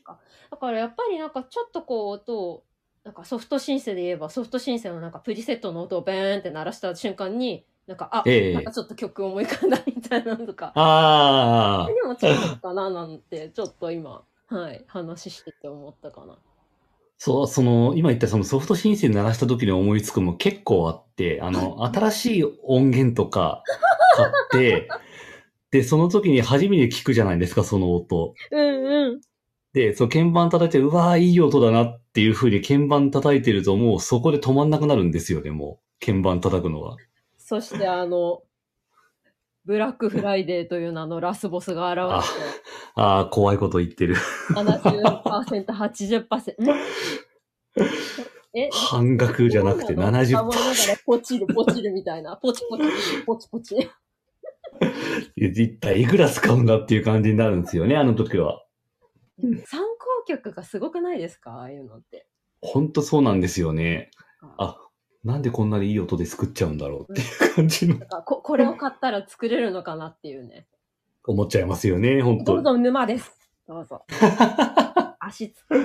[0.50, 2.64] だからやっぱりなんかちょっとこう音を
[3.04, 8.54] なんかソフトシンセで言えばソフトシンセのなんかプリセットの音をベーンって鳴らした瞬間になんかあ、ええ。
[8.54, 16.36] なんかちょっと曲思い浮かんだみたいなのとかああ、でもちょっとかななんてちょっと今はい話してて思ったかな。
[17.18, 23.62] そう、その、今言ったそのソフト申請鳴らした時に思いつくのも結構あって、あの、新しい音源とか
[24.14, 24.88] 買って、
[25.70, 28.34] で、その時に初めて聞くじゃないですか、その音。
[28.50, 29.20] うんうん。
[29.72, 36.04] で、そう、鍵盤叩いて、うわー、いい音だなっていう風に鍵盤叩いてると、もうそこで止まんなくなるんですよね、もう。
[36.04, 36.96] 鍵盤叩くのが。
[37.38, 38.42] そしてあの
[39.66, 42.24] ブラックフライデーという名のラスボスが現
[42.94, 44.14] ああ、怖いこと言ってる。
[44.14, 44.20] れ
[44.54, 46.62] て70%、80%。
[46.62, 46.70] ん？
[48.58, 48.70] え？
[48.72, 50.44] 半額じゃなくてそうなの？70%。
[50.44, 52.36] 守りながらポチるポチるみたいな。
[52.36, 52.84] ポチポチ、
[53.26, 53.90] ポチポチ。
[55.36, 58.62] 一体いくら使うんだっていう感じになるんですよね、あの時は。
[59.66, 61.52] 参考曲がすごくないですか？
[61.56, 62.26] ああいうのって。
[62.62, 64.10] ほんとそうなんですよね。
[64.58, 64.78] あ、
[65.24, 70.66] なんでこんなにいい音で作っちゃうんだろうっていう感じのなんかここれを買ったら作れるのかなっていうね。
[71.24, 73.36] 思っちゃいますよね、本当どうぞ沼です。
[73.66, 74.04] どうぞ。
[75.18, 75.84] 足つく。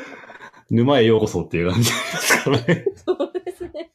[0.70, 2.86] 沼へようこそっていう感じですからね。
[2.96, 3.92] そうですね。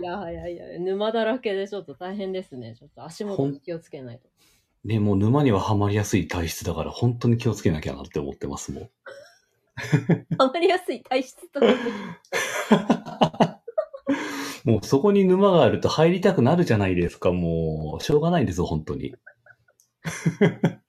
[0.00, 2.74] いやいやいや、沼だらけでちょっと大変ですね。
[2.78, 4.28] ちょっと足元に気をつけないと。
[4.84, 8.90] ね、もう沼にはハマりやすい体質だから、本当に気をつけなきゃなって思ってますもん。
[10.38, 11.66] ハマりやすい体質とか。
[14.64, 18.02] もうそこに沼があると入りたくなるじゃないですか、もう。
[18.02, 19.14] しょうがないんですよ、本当に。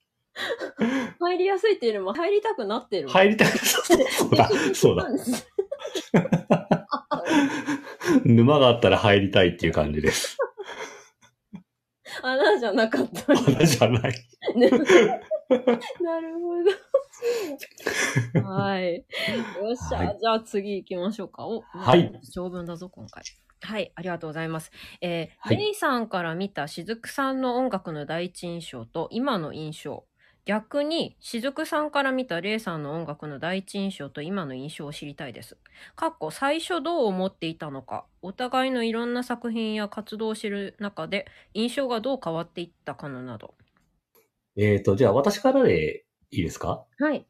[1.20, 3.08] 入りやすいっていうよりも入りたくなってる。
[3.08, 5.04] 入りたく、そう そうだ、そうだ。
[5.04, 5.10] だ。
[8.24, 10.38] 沼があったら入りたいっていう感じです。
[12.22, 13.32] 穴じゃなかった。
[13.32, 14.12] 穴じゃない。
[14.56, 14.70] ね
[16.00, 16.62] なるほ
[18.42, 18.48] ど。
[18.48, 18.96] はい。
[18.96, 19.02] よ
[19.72, 21.46] っしゃ、はいじゃあ次行きましょうか。
[21.46, 22.10] お、はい。
[22.32, 23.22] 長文だぞ、今回。
[23.62, 24.70] はい、ありがとうございます。
[25.00, 30.04] えーはいレイさんから見た雫さんの音楽の第一印象と今の印象。
[30.44, 35.56] 逆に、雫さんから見たレイさんの音楽の第一印象と今の印象を知りたいです。
[35.96, 43.54] かっこ最初どう思っていたのか、お互いのいろんな作品や活動を知る中で印象がどう変わっていったかのなど。
[44.56, 46.86] えっ、と、じゃあ私からでいいですか？
[46.98, 47.26] はい。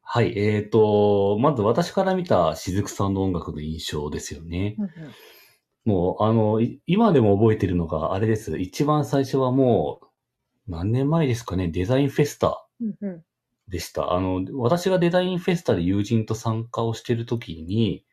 [0.00, 0.38] はい。
[0.38, 4.76] えっ、と、まず私から見た雫さんの音楽の印象ですよね。
[5.86, 8.58] もう、あの、今でも覚えてるのが、あれです。
[8.58, 10.06] 一番最初はもう、
[10.68, 12.66] 何年前ですかね、デザインフェスタ
[13.68, 14.12] でした。
[14.12, 18.04] あの、私がデザインフェスタで友人と参加をしてるときに、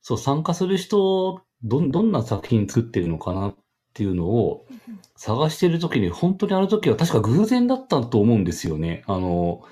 [0.00, 3.56] そう、参加する人、どん、どんな作品作ってるのかなっ
[3.92, 4.66] ていうのを
[5.16, 9.04] 探してるときに、本当にあの時は確か偶然だったと思うんですよね。
[9.06, 9.62] あの、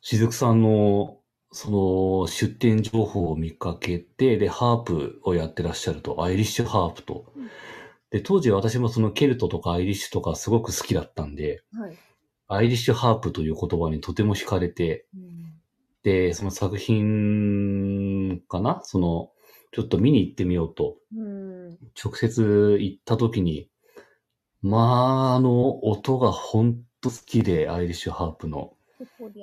[0.00, 1.18] しずくさんの、
[1.52, 7.50] その、出展情報を見かけて、で、ハープをやってらっしゃると、アイリッシュハープとうん。
[8.10, 11.96] で、当時私もそのケルトとかアイリッシュとかすごく好きだったんで、はい。
[12.48, 15.06] アイリッシュハープという言葉にとても惹かれて、
[16.02, 18.80] で、その作品かな？
[18.82, 19.30] その、
[19.72, 21.78] ちょっと見に行ってみようと、うん。
[22.02, 23.70] 直接行った時に、
[24.60, 28.74] まあ、あの、音がほんと好きで、アイリッシュハープの。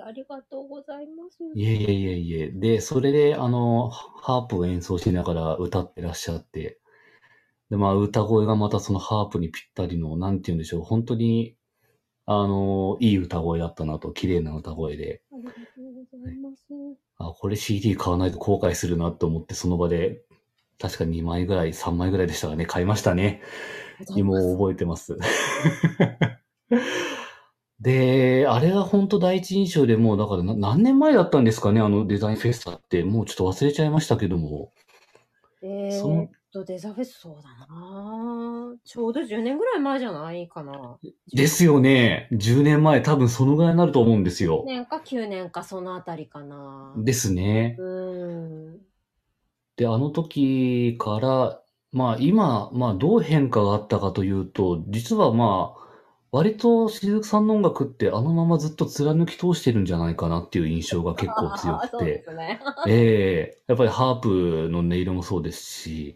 [0.04, 1.38] ありがとうございます。
[1.56, 2.50] いえいえいえいえ。
[2.50, 6.80] で、それで、あの、ハープを演奏しながら歌ってらっしゃって、
[7.70, 11.56] で、まあ、歌声がまたそのハープにぴったりの、なんて言うんでしょう、本当に、
[12.26, 16.64] あの、いい歌声だったなと、綺麗な歌声で、ありがとうございます。
[17.18, 20.22] あ、これ CD 買わないと後悔するなと思って、その場で、
[20.80, 23.42] 確か2枚ぐらい、3枚ぐらいでしたかね、買いましたね。
[24.16, 25.18] 今覚えてます。
[27.82, 33.04] で、あれが本当第一印象でもう、だからな何年前だったんですかね、あのデザインフェスタって。
[33.04, 34.74] もうちょっと忘れちゃいましたけども。
[35.62, 40.98] えそのーっと、デザフェスそうだなちょうど10年ぐらい前じゃないかな。
[41.34, 42.28] ですよね。
[42.32, 44.66] 10年前、多分そのぐらいになると思うんですよ10。
[44.66, 46.94] 年か9年かそのあたりかな。
[46.98, 47.76] ですね。
[47.78, 48.78] うーん。
[49.78, 51.62] で、あの時から、
[51.92, 55.89] まあ今、まあどう変化があったかというと、実はまあ、
[56.32, 61.90] 割としずくさんの音楽ってあのままずっと貫き通してるんじゃないかなっていう印象が結構強くて。
[61.90, 62.60] そうですね。
[62.88, 63.64] ええ。
[63.68, 66.16] やっぱりハープの音色もそうですし、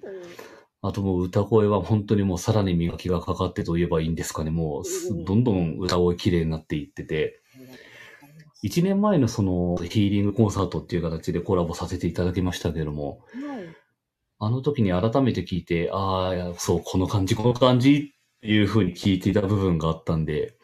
[0.84, 4.52] あともう歌声は本当にもうさらに磨きがかかってと言えばいいんですかね。
[4.52, 7.41] もうすうんどんどん歌声綺麗になっていってて、
[8.63, 13.76] 1年前のそのヒーリングコンサートっていう形でコラボさせていただきましたけれども、はい。
[14.39, 18.12] あの時に改めて聞いて、ああ、そう、この感じ、この感じ
[18.44, 20.56] いう風に聞いていた部分があったんで、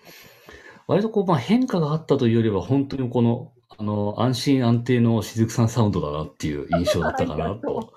[0.87, 7.93] 割とこう、まあ変化があったというよりは、本当にこの、あの、安心安定のしずくさんサウンドだなっていう印象だったかなと。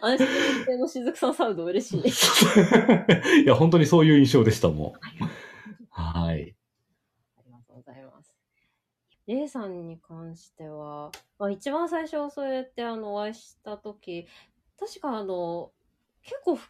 [0.00, 2.00] 安心安定のしずくさんサウンド嬉しい。
[3.42, 4.92] いや、本当にそういう印象でしたもん。
[5.90, 6.54] はい。
[7.36, 8.36] ありがとうございます。
[9.26, 14.26] レイさんに関しては、まあ、一番最初そうやってあのお会いした時
[14.78, 15.70] 確かあの
[16.22, 16.68] 結構ふ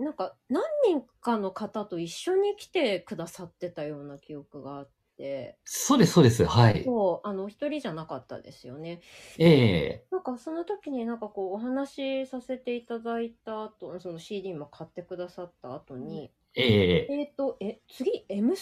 [0.00, 4.84] なんか何人かの方と一緒に来てくださってたような記憶があっ
[5.16, 6.46] てそうです、そうです。
[6.46, 6.82] はい。
[6.82, 9.02] そうあの一人じゃなかったですよね。
[9.38, 18.56] ええなんかその時になんかこうお話しさせていただいた後その CD も買ってくださった後に、えええっ、とえ次 M3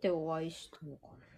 [0.00, 1.29] でお会いしたのかな？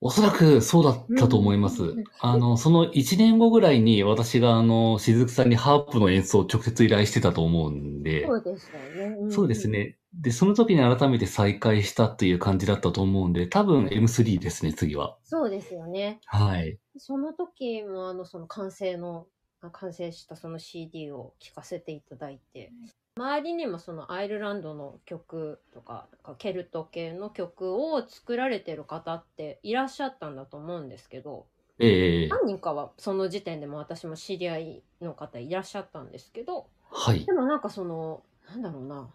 [0.00, 2.04] おそらくそうだったと思いますうん。
[2.20, 9.26] あの、その1年後ぐらいに私があの、しずくさんにハープの演奏を直接依頼してたと思うんで、そうですよね。
[9.26, 9.68] んそうです。
[9.68, 9.96] ね。
[10.14, 15.16] で、その時に改めて再会したっていう感じだったと思うんで、多分 M3 ですね、次は。
[15.24, 16.20] そうですよね。
[16.26, 16.78] はい。
[16.96, 19.26] その時もあのその完成の
[19.60, 22.72] あ完成したその CD を聴かせていただいて
[23.18, 26.06] 周りにもそのアイルランドの曲とか
[26.38, 31.46] ケルト系の曲を作られてる方っていらっしゃったんだと思うんですけど
[31.78, 37.32] ええ何人かはその時点でも私も知り合いの方いらっしゃったんですけどはいで。
[37.32, 39.10] もなんかそのなんだろうな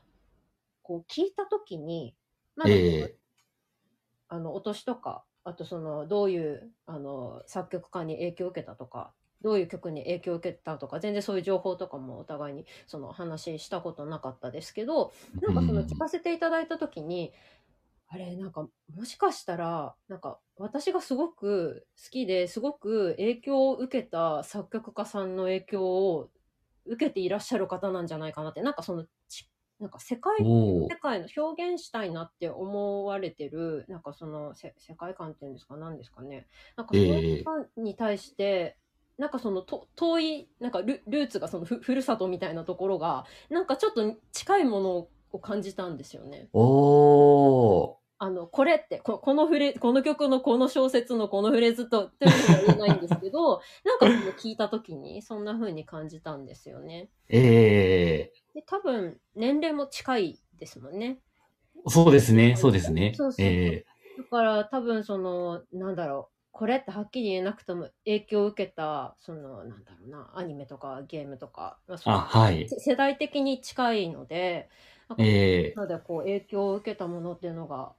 [0.81, 2.13] こう聞いた時に
[2.55, 3.15] まだええ
[4.33, 9.13] あの、お年とか、あとその、どういう、あの、作曲家に影響を受けたとか、
[9.43, 17.33] どういう曲に影響を受けたとか、全然そういう情報とかもお互いに、その話したことなかったですけど、なんかその聞かせていただいたときに、
[18.07, 26.29] あれ、なんか、もしかしたら、なんか、私がすごく好きですごく影響を受けた作曲家さんの影響を
[26.85, 30.47] 受けていらっしゃる方なんじゃないかなって、なんかその、ちなんか世界
[30.89, 36.47] 世界の表現したいなって思われてるなんかそのせ世界観っていうんですか何ですかね。
[36.75, 37.53] なんかそええ。
[37.57, 38.77] のに対して
[39.17, 46.49] なんかそのと遠いなんかルルーツがそのふふるさとみたいなところがなんかちょっと近いものを感じたんですよね。
[46.53, 48.03] おー。
[48.19, 57.09] あのこれってここのフレこの曲のこの小説のこのフレーズとっていうのは言えないんですけど なんかその聞いた時にそんな風に感じたんですよね。
[57.27, 61.19] えで多分年齢も近いですもんね。
[61.85, 63.31] ー、そうですね、そうですねそう。
[63.33, 63.85] そうえ
[64.17, 72.69] だから多分そのなんだろうこれってはっきり言えなくても影響を受けたそのなんだろうなアニメとかゲームとか、まああ、はい。
[72.69, 74.69] せ世代的に近いので
[75.09, 77.93] なんかえー、なのでこう影響を受けたものっていうのが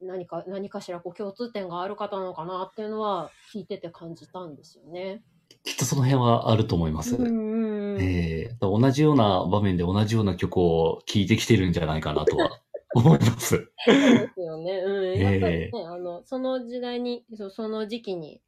[0.00, 5.22] 何か何かしらこう共通点がある方なのかなっていうのは聞いてて感じたんですよね。
[5.64, 7.16] きっとその辺はあると思います。
[7.16, 12.60] うんうんうんえー、同じような場面で同じような曲を聴いてきてるんじゃないかなとは
[12.96, 13.70] 思います。
[13.84, 14.72] そうですよね。
[14.78, 15.18] うん。
[15.18, 18.40] やっぱりね、えあの、その時代に、そうその時期に、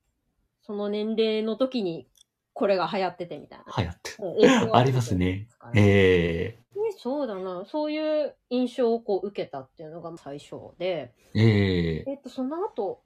[0.63, 2.09] その年齢の時に、
[2.53, 3.65] これが流行っててみたいな。
[3.77, 4.71] 流行って。
[4.73, 7.65] ありますねですからえねそうだな。
[7.67, 13.03] そういう印象をこう受けたっていうのが最初で、ー、えー、えっと、その後、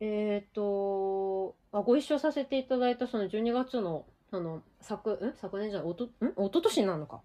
[0.00, 5.34] えっと、あご一緒させていただいたその12月の、あの、昨、ん？
[5.36, 6.08] 昨年じゃない、おと、ん？
[6.08, 6.10] 一
[6.44, 7.20] 昨年なのか。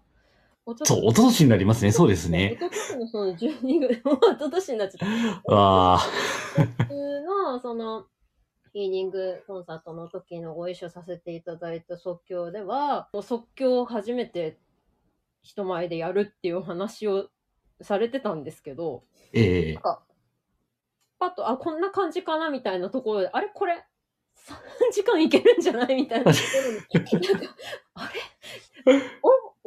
[0.84, 1.92] そう、一昨年になりますね。
[1.92, 2.56] そうですね。
[2.56, 5.52] 一昨年のその12月、もう一昨年になっちゃった。
[5.52, 6.06] わあ、
[6.56, 8.06] 僕のその
[8.72, 14.58] ヒーリングコンサートの時のご一緒させていただいた即興では、もう即興を初めて
[15.42, 17.28] 人前でやるっていうお話を
[17.80, 19.02] されてたんですけど、
[19.32, 20.02] えなんか、
[21.18, 23.48] パッと、あ、こんな感じかなみたいなところで、あれ？
[23.52, 23.84] これ、
[24.46, 25.96] 3時間いけるんじゃない？
[25.96, 26.44] みたいなとこ
[27.12, 27.28] ろに、
[27.94, 28.10] あ
[28.86, 29.02] れ？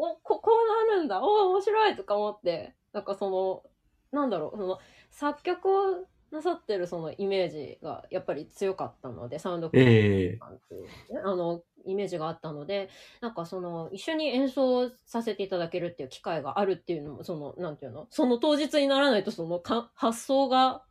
[0.03, 1.21] お、お、こ、こうなるんだ。
[1.21, 3.63] お、面白いとか思って、なんかその、
[4.11, 9.89] なんだろう、その、作曲をなさってるそのイメージがやっぱり強かったので、サウンドクリエイ
[10.33, 10.89] えターっていうね、
[11.23, 12.89] あの、イメージがあったので、
[13.21, 18.07] なんかその、一緒に演奏させていただけるっていう機会があるっていうのも、その、なんていうの？
[18.09, 20.83] その当日にならないと、そのか、発想が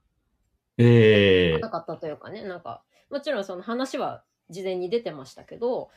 [0.78, 1.58] ー、え。
[1.58, 5.90] なかったというかね、なんか、もちろんその話は事前に出てましたけど、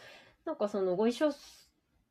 [0.46, 1.32] なんかそのご一緒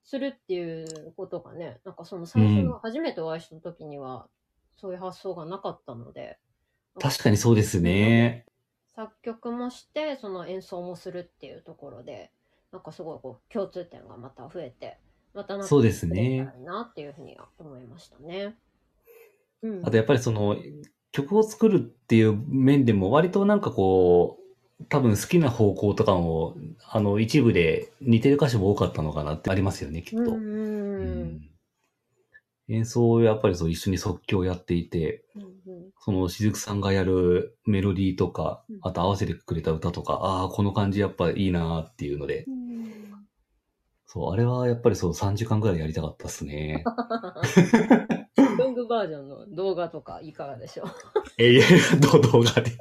[0.04, 4.28] するっていうことがね、なんかその最初の初めてお会いした時には、
[4.76, 8.44] そういう発想がなかったので、ー、確かにそうですね。
[8.94, 12.30] 作曲もして、その演奏もするっていうところで、
[12.70, 14.98] なんかすごいこう共通点がまた増えて、
[15.32, 18.56] またなんかそうですねなっていうふうには思いましたね。
[19.62, 19.86] うん。
[19.86, 20.56] あとやっぱりその、
[21.12, 24.43] 曲を作るっていう面でも割となんかこう、
[24.88, 26.56] 多分好きな方向とかも、
[26.88, 30.32] あの、一部で似てる歌詞も多かったのかなってありますよね、きっと。
[30.32, 31.00] うんうんうん。
[31.00, 31.50] うん。
[32.68, 35.90] 演奏をやっぱりそう一緒に即興やっていて、うんうん。
[36.00, 43.14] そのしずくさんがやるメロディーとかうん、あと合わせてくれた歌とか、ああ、この感じやっぱいいなーっていうので、うん。
[44.06, 46.84] そう、あれはやっぱりそう3時間ぐらいやりたかったですね。
[48.58, 50.86] ロングバージョンの動画とかいかがでしょう？
[51.38, 51.62] え いえ、
[52.00, 52.72] ど動画で。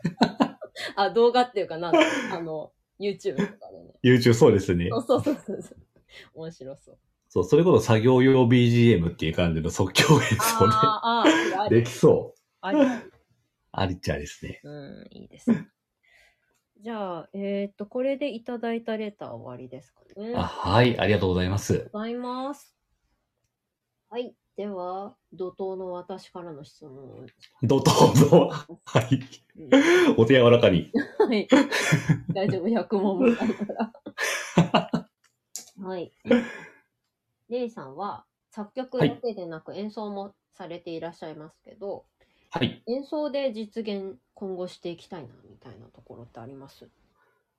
[0.98, 2.00] あ、動画っていうかなんだ
[2.32, 3.94] あの、YouTube とかでね。
[4.04, 4.98] YouTube そうですねそ。
[4.98, 5.78] うそうそうそう。
[6.36, 6.98] 面白そう。
[7.30, 11.78] そう、それこそ作業用 BGM っていう感じの即興演奏あーあー、あで。
[11.78, 12.40] りできそう。
[12.62, 13.12] ありあり。
[13.72, 14.62] ありっちゃですね。
[14.64, 15.68] うん、いいですね。
[16.80, 20.34] じゃあ、えっ、と、これでいただいたレター終わりですかね。
[20.36, 21.74] あはい、ありがとうございます。
[21.74, 22.76] ありがとうございます。
[24.10, 24.36] はい。
[24.56, 27.26] では、怒涛の私からの質問を。
[27.64, 28.50] どうぞ。
[28.86, 29.20] はい。
[29.58, 30.92] うんお手柔らかに。
[31.18, 31.48] はい。
[32.30, 33.92] 大丈夫、100問もないか
[34.64, 35.10] ら。
[35.82, 36.12] はい。
[37.50, 42.06] レイさんは作曲だけでなく演奏もされていらっしゃいますけど、
[42.52, 42.84] はい。
[42.86, 46.88] 演奏で実現今後していきたいなみたいなところってあります？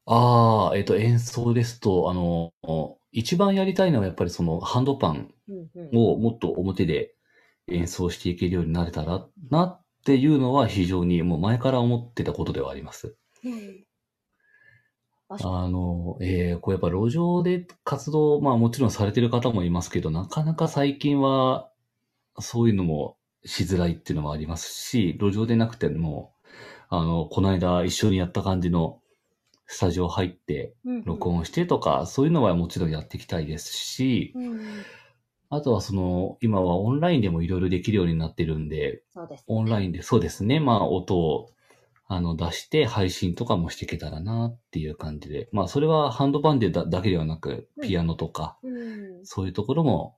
[0.07, 2.53] ああ、えっ、と、演奏ですと、あの、
[3.13, 5.97] 一番やりたいのはやっぱりそのハンドパンうんうん。
[5.97, 7.15] をもっと表で
[7.69, 13.15] 演奏していけるようになれたらなっていうのは非常にもう前から思ってたことではあります。
[15.29, 21.71] あの、えー、こうやっぱ路上で活動、まあもちろんされてる方もいますけど、なかなか最近は
[22.39, 26.35] そういうのもしづらいっていうのもありますし、路上でなくても、
[26.89, 29.01] あの、この間一緒にやった感じの
[29.67, 34.61] スタジオ入ってに録音してとか、そういうのはもちろんやっていきたいですし、うんうん
[35.51, 40.59] あとはその、今はオンラインでもいろいろできるようになってるんで、そうです、オンラインで、そうですね。
[40.59, 41.51] まあ、音を、
[42.07, 45.49] あの、出して配信とかもしていけたらなっていう感じで。
[45.53, 50.17] まあ、それはハンドバンデだだけではなく、うんピアノとか、うんそういうところも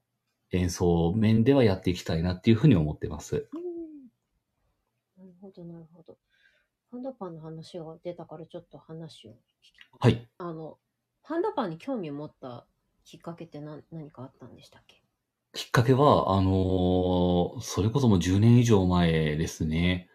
[0.52, 3.48] 演奏面ではやっていきたいなっていうふうに思ってます。
[3.52, 3.66] うん
[5.18, 5.95] なるほど、なるほど。
[6.90, 9.36] ハンドパンの話が出たからちょっと話を。
[10.00, 10.26] はい。
[10.38, 10.78] あの、
[11.22, 12.66] ハンドパンに興味を持った
[13.04, 15.02] きっかけって何何かあったんでしたっけ？
[15.52, 20.08] きっかけは、あのーそれこそもう10年以上前ですね。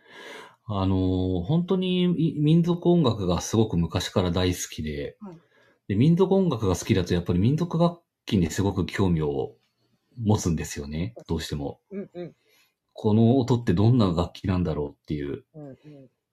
[0.65, 5.39] あのー本当にい民族音楽がすごく昔から大好きで、はい
[5.87, 9.57] で民族音楽が好きだとやっぱり民族楽器にすごく興味を
[10.17, 11.15] 持つんですよね。
[11.27, 11.81] どうしても。
[11.91, 12.35] うんうん
[12.93, 15.75] この音ってどんな楽器なんだろうっていううんうん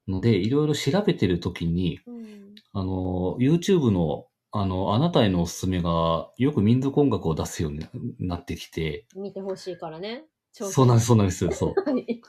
[0.09, 7.87] ので、いろいろ調べてるときに、うんあの、YouTube の、あの、あなたへのおすすめが、よく民族音楽を出すように
[8.19, 10.25] なってきて、見てほしいからね。
[10.53, 11.75] そうなんです、そうなんです、そう。
[11.85, 12.21] はい。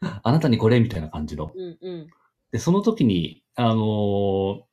[0.00, 1.52] あなたにこれみたいな感じの。
[1.54, 2.06] うんうん。
[2.50, 4.70] で、その時に、あのー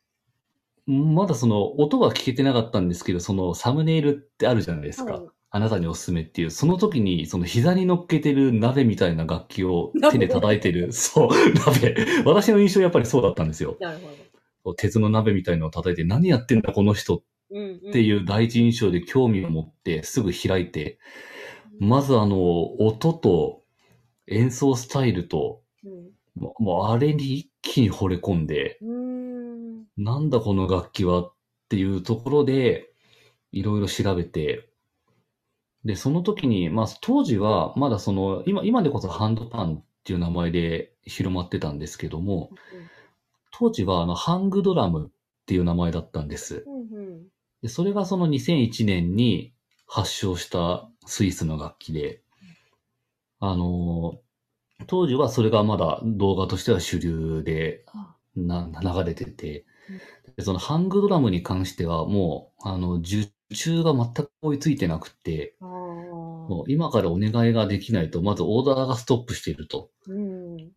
[0.90, 5.14] まだその音は聞けてなかったんですけど、そのサムネイルってあるじゃないですか。
[5.14, 5.28] はい
[5.58, 11.30] あなたにおすすめっていう、その時に、その膝に乗っけてる鍋みたいな楽器を手で叩いてる、 そう、
[11.66, 11.96] 鍋。
[12.26, 13.76] 私の印象やっぱりそうだったんですよ。
[13.80, 14.76] なるほど。
[14.76, 21.00] 鉄の鍋みたいのを叩いて、何やってんだこの人っうんうん、ていう第一印象で興味を持って、すぐ開いて、
[21.80, 23.64] まずあの、音と
[24.28, 26.12] 演奏スタイルと、うん。
[26.60, 29.86] もうあれに一気に惚れ込んで、うーん。
[29.98, 31.34] なんだこの楽器はっ
[31.70, 32.92] ていうところで、
[33.52, 34.70] いろいろ調べて、
[35.88, 42.52] で、その時に、まあ当時はまだその、今、今でこそハンドパンっていう名前で広まってたんですけども、
[43.52, 45.10] 当時はあの、ハングドラムっ
[45.46, 46.66] ていう名前だったんです。
[47.62, 49.54] で、それがその2001年に
[49.88, 52.22] 発祥したスイスの楽器で、
[53.40, 54.28] あのー
[54.86, 58.16] 当時はそれがまだ動画としては主流であ。
[58.36, 59.66] な流れてて、
[60.36, 65.66] でそのハングドラムに関してはもう、あの、受注が全く追いついてなくて、あ
[66.68, 69.90] 今からお願いができないと、まずオーダーがストップしていると。
[70.08, 70.72] うん。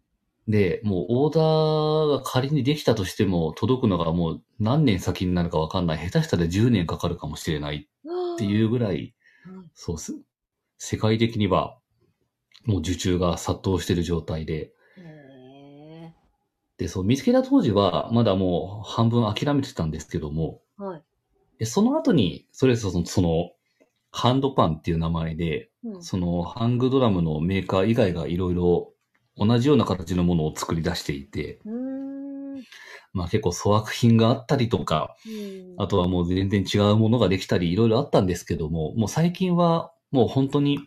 [0.49, 6.11] で、もうオーダーが仮にできたとしても届くのがもう何年先になるかわかんない。
[6.11, 7.89] 下手したら10年かかるかもしれない
[8.35, 9.14] っていうぐらい、
[9.47, 10.14] うんそうす。
[10.79, 11.79] 世界的には
[12.64, 14.73] もう受注が殺到している状態で。
[16.77, 21.03] で、そう、見つけた当時はまだもう半分諦めてたんですけども、はい。
[21.59, 23.51] でその後に、それその、その、
[24.11, 26.02] ハンドパンっていう名前で、うん。
[26.02, 28.92] そのハングドラムのメーカー以外がいろいろ
[29.36, 31.61] 同じような形のものを作り出していて。
[33.12, 35.16] まあ結構粗悪品があったりとか、
[35.78, 40.80] あとはもう全然違うものができたりいろいろあったんですけども、もう最近はもう本当に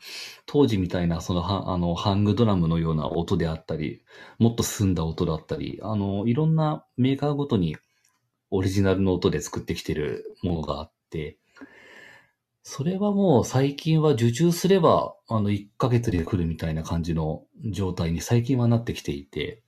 [0.46, 4.04] 当時みたいなそのはあのハングドラムのような音であったり、
[4.40, 7.76] もっと澄んだ音だったり、あのいろんなメーカーごとに
[8.52, 11.38] オリジナルの音で作ってきてるものがあって、
[12.64, 19.62] それはもう最近は受注すればあの1ヶ月で来るみたいな感じの状態に最近はなってきていて、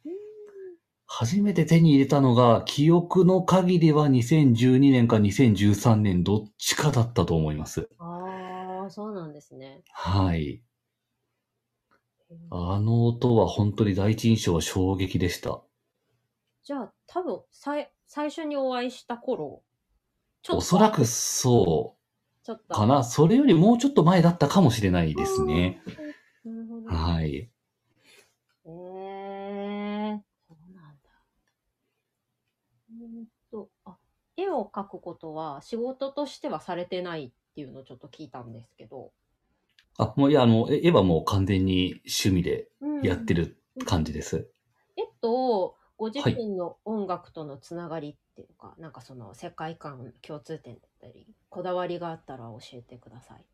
[1.06, 7.90] 初めて手に入れたのが、記憶の限りは2012年か2013年どっちかだったと思います。
[8.00, 9.84] ああ、そうなんですね。
[9.92, 10.62] はい。
[12.50, 15.62] あの音は本当に第一印象は衝撃でした。
[16.64, 19.62] じゃあ、多分、さい最初にお会いした頃、
[20.42, 21.96] ちょっとおそらくそ
[22.46, 22.64] ちょっと。
[22.70, 23.04] うかな。
[23.04, 25.82] それよりもうちょっと前だったかもしれないですね。
[26.88, 27.36] はい。
[27.36, 27.50] え
[28.68, 31.10] えー、そうなんだ。
[32.92, 33.98] うーんと、あ、
[34.38, 39.12] 絵を描くことは仕事としてはされてないっていうのをちょっと聞いたんですけど。
[39.98, 44.48] あ、もういや、あの、絵絵はもう完全に趣味でうんやってる感じです。
[44.96, 53.46] 絵とご自はい身の音楽とのつながりっていうか、なんかその世界観共通点だったり、こだわりがあったら教えてください。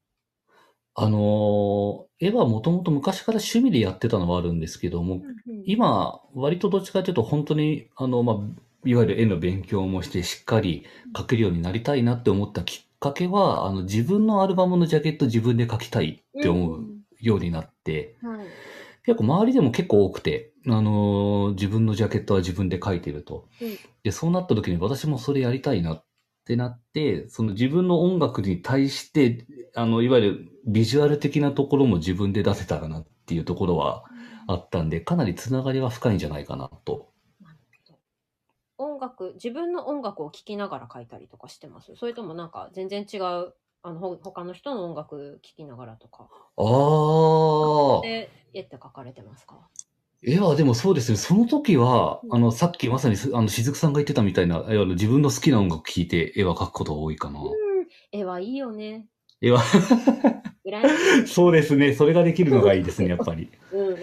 [0.95, 5.25] あのー絵はもともと昔から趣味でやってたのはあるんですけども、
[5.63, 8.35] 今、割とどっちかというと、本当に、あの、まあ、
[8.85, 16.87] いわゆる絵の勉強もして、しっかり描けるようになりたいなって思ったきっかけは、あの、自分のアルバムのジャケット自分で描きたいって思う
[17.19, 18.57] ようになって、うんはい。
[19.05, 23.47] 結構周りでも結構多くて、あのー自分のジャケットは自分で描いてると。
[23.61, 26.03] うんで、そうなった時に私もそれやりたいなっ
[26.43, 29.45] てなって、その自分の音楽に対して、
[29.75, 34.03] あの、いわゆるビジュアル的なところも自分で出せたらなっていうところは
[34.47, 37.13] あったんで、かなりつながりは深いんじゃないかなと。
[38.79, 41.95] 音楽、自分の音楽を聴きながら書いたりとかしてます？
[41.95, 43.53] それともなんか全然違う、
[43.83, 46.27] あの、ほ他の人の音楽聴きながらとか。
[46.57, 48.01] ああ。
[48.01, 49.59] で、絵って描かれてますか？
[50.23, 51.17] 絵はでもそうですね。
[51.17, 57.39] その時は、うんあの、さっきまさにす、あの、しずくさんが言ってたみたいな、いわゆる自分の好きな音楽聴いて絵は描くことが多いかな。
[57.39, 57.49] うん。
[58.11, 59.07] 絵はいいよね。
[59.41, 59.61] 絵は。
[61.25, 61.93] そうですね。
[61.93, 63.49] それができるのがいいですね、やっぱり。
[63.73, 63.95] うんうん。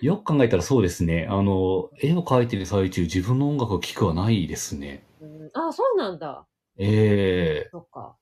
[0.00, 1.26] よく考えたらそうですね。
[1.28, 5.04] あの、絵を描いてる最中、自分の音楽を聴くはないですね。
[5.20, 6.46] うん、あ、そうなんだ。
[6.78, 8.16] ええとか、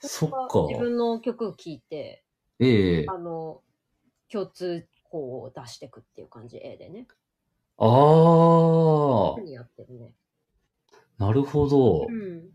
[0.00, 0.66] そっか。
[0.68, 2.24] 自分の曲を聴いて、
[2.58, 3.62] ええあの、
[4.30, 7.06] 共通項を出していくっていう感じ、A でね。
[7.78, 10.14] ああ、何やってるね。
[11.18, 12.06] なるほど。
[12.08, 12.50] うん。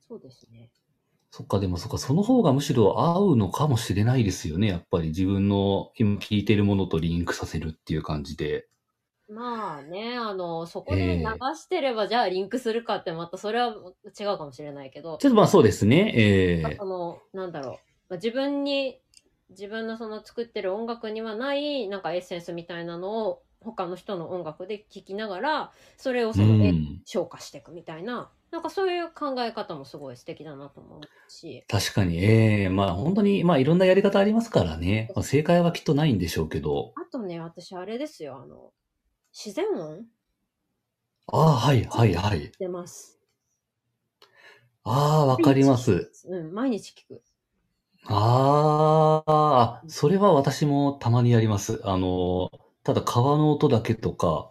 [0.00, 0.70] そうですね。
[1.30, 4.66] そっか、でもそっか、その方がむしろ合うのかもしれないですよね。
[4.66, 8.66] やっぱり自分の今聞いてるものとリンクさせるっていう感じで。
[9.28, 11.22] まあね、あの、そこで流
[11.54, 13.68] してれば、じゃあリンクするかって、またそれは
[14.18, 16.12] 違うかもしれないけど、ちょっとまあそうですね。
[16.16, 17.72] ええその、なんだろう、
[18.08, 19.00] まあ自分に、
[19.50, 27.00] 自分のその作ってる音楽にはない、なんかエッセンスみたいなのを、他の人の音楽で聴きながら、それをそうの、えん。
[27.04, 35.12] 消化していくみたいな、なんかそういう考え方もすごい素敵だなと思うし、確かに、ええまあ本当に、まあいろんなやり方ありますからね。
[35.14, 36.92] まあ、正解はきっとないんでしょうけど。
[36.96, 38.72] あとね、私あれですよ、あの、
[39.32, 40.06] 自然音？
[41.28, 42.52] ああ、はい、はい、はい。
[42.58, 43.20] 出ます。
[44.84, 46.10] ああ、わかります。
[46.28, 47.22] うん、毎日聞く。
[48.06, 51.80] ああ、それは私もたまにやります。
[51.84, 52.50] あの、
[52.82, 54.50] ただ川の音だけとか、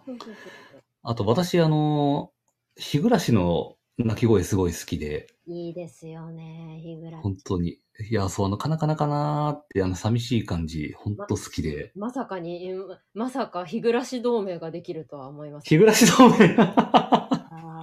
[1.04, 2.32] あと私、あの、
[2.78, 7.24] 日暮らしの鳴き声すごい好きで、いいですよね、日暮らし。
[7.24, 7.80] 本当に。
[8.10, 11.92] いや、そう、あの、かなかなかなーって、あの、寂しい感じ、本当好きで。
[11.96, 15.66] まさかに、うんまさか日暮らし同盟ができるとは思います。
[15.68, 17.82] 日暮らし同盟あ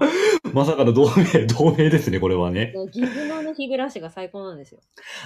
[0.57, 2.73] まさかの同盟、同盟ですね、これはね。
[2.75, 4.81] ー岐阜のね、日暮らしが最高なんですよ。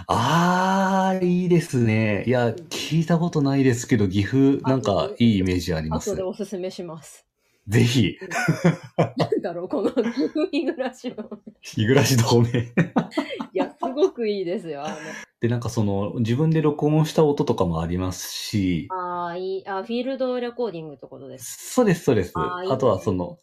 [0.08, 2.24] あー、いいですね。
[2.26, 6.22] いや、聞いたことないですけど、岐阜、なんか、いいイメージあります後で。
[6.24, 7.28] おすすめします。
[7.68, 8.16] ぜひ、
[9.16, 11.24] なんだろう、この岐阜日暮らしの。
[11.62, 12.48] 日暮らし同盟。
[13.54, 14.82] いや、すごくいいですよ。
[14.82, 14.98] あ
[15.38, 21.72] で、なんかその、自分で録音した音とかもありますし、の、あーいい、あ、フィールドレコーディングってことです。
[21.72, 22.32] そうです、そうです。
[22.34, 23.38] あーいいねあとはその、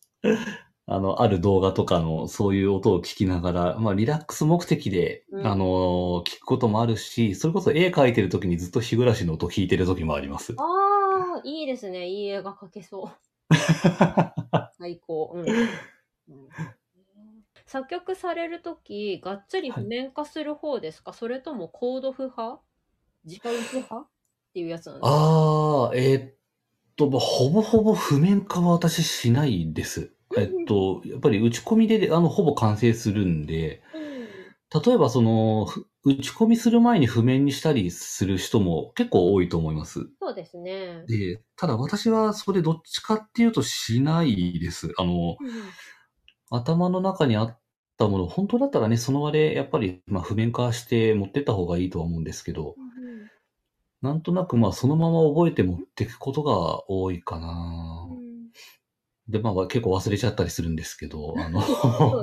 [0.89, 10.55] あの、ある動画とかの、そういう音を聞きながら、まあ、リラックス目的で、うんあの、聞くこともあるし、それこそ絵描いてる時にずっと日暮らしの音聞いてる時もあります。
[10.57, 12.07] ああ、いいですね。
[12.07, 13.53] いい映画描けそう。
[14.79, 15.31] 最高。
[15.35, 15.45] うん。
[15.45, 15.67] うん
[17.65, 22.61] 作曲されるとき、がっつり譜面化する方ですか、それともコード譜派？
[23.25, 23.97] 直打ち派？
[23.97, 24.07] っ
[24.53, 25.07] ていうやつなんですか？
[25.09, 26.33] ああ、えーっ
[26.95, 30.13] と、まあほぼほぼ譜面化は私しないです。
[30.37, 33.81] えっと、やっぱり打ち込みで、あの、ほぼ完成するんで、
[34.85, 40.07] 例えばその、ふ打ち込みする前に譜面にしたりする人も結構多いと思います。
[40.21, 41.03] そうですね。
[41.07, 44.93] で、ただ私はそれどっちかっていうとしないです。
[44.97, 45.37] あの、
[46.49, 47.59] 頭の中にあっ
[47.97, 52.77] たもの、本当だったらね、その場でやっぱり、まあ、譜面化して持ってった方がいいとは思うんですけど、
[54.01, 58.07] なんとなくまあそのまま覚えて持っていくことが多いかな。
[59.29, 61.59] で、まあ結構忘れちゃったりするんですけど、あの、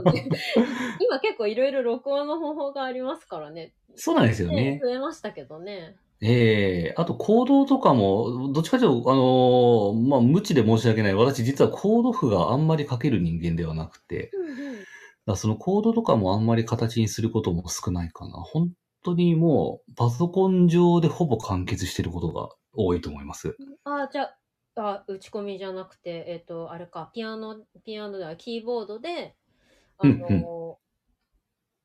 [0.03, 0.29] ね
[1.01, 3.75] 今結構いろいろ録音の方法がありますからね。
[3.95, 4.81] そうなんですよね。
[4.83, 5.97] 増えましたけどね。
[6.21, 11.15] ええあと行動とかも、どっちかというと、あのまあ無知で申し訳ない。
[11.15, 14.85] 私実はコード譜があんまり書ける人間ではなくて、だか
[15.27, 18.35] らそのコードとかもあんまり形にすることも少ないかな。
[18.35, 18.71] 本
[19.05, 23.57] 当にもうパソコン上でほぼ完結してることが多いと思います。
[23.85, 24.39] あ、じゃあ、
[24.77, 29.37] あ打ち込みじゃなくて、えっ、と、あれか、ピアノ、ピアノではキーボードで、
[29.99, 30.79] あの、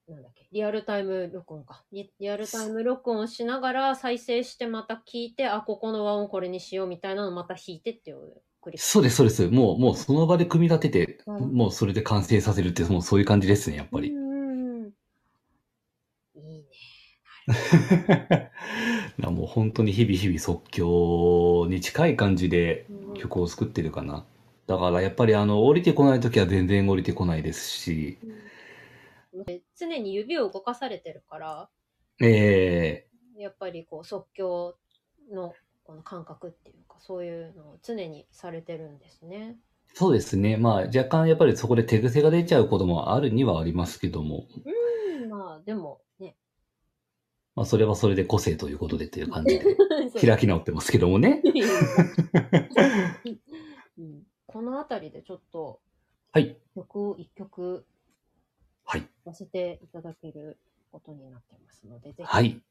[0.08, 1.84] なんだっけ、リアルタイム録音か。
[1.92, 8.42] リリアルタイム録音しながら再生してまた聞いて、あ、ここの和音これにしようみたいなのをまた弾いてっていう。
[8.76, 9.48] そうです、そうです。
[9.48, 14.16] もう、もうその場で組み立てて、うんもうそれで完成させるって、もうそういう感じですね、やっぱりう。
[14.16, 14.94] んうんうん。
[16.36, 16.66] いいね。
[19.18, 24.26] な もう本当に日々日々即興に近い感じでうん曲を作ってるかな。
[24.68, 28.40] だからやっぱりあの、降りてこない時は全然降りてこないですし、うん
[29.78, 31.70] 常に指を動かされてるから、
[32.22, 33.06] え
[33.38, 34.76] やっぱりこう即興
[35.32, 39.58] のこの感覚っていうか、そういうのを常にされてるんですね。
[39.94, 40.58] ーそうですね。
[40.58, 44.48] まあ若干やっぱりそこで手癖が出ちゃうこともあるにはありますけども、
[45.22, 46.36] うん、まあでもね。
[47.60, 49.66] まあそれはそれで個性ということでっていう感じで
[50.26, 51.44] 開き直ってますけどもね。
[53.98, 55.82] うんこの辺りでちょっと
[56.32, 56.58] はい。
[56.74, 57.86] 曲を一曲
[58.86, 59.06] はい。
[59.26, 60.58] させていただける
[60.90, 62.62] ことになってますので、ぜひ、はい。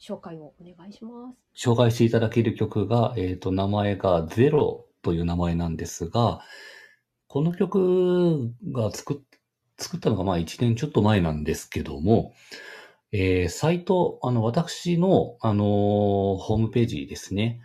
[0.00, 1.68] 紹介をお願いします。
[1.68, 6.40] 紹介していただける曲が、えっ、と、名前がゼロという名前なんですが、
[7.28, 9.16] この曲が作っ
[9.78, 12.34] 作ったのがまあ1年ちょっと前なんですけども、
[13.12, 15.66] えーサイト、あの、私の、あのー
[16.38, 17.60] ホームページですね、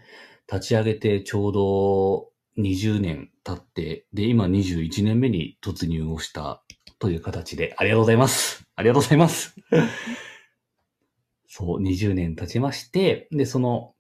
[0.52, 6.64] 立ち上げてちょうど20年経って、で、今21年目に突入をした
[7.00, 8.66] という形で、ありがとうございます。
[8.76, 9.56] ありがとうございます。
[11.48, 13.94] そう、20年経ちまして、で、その、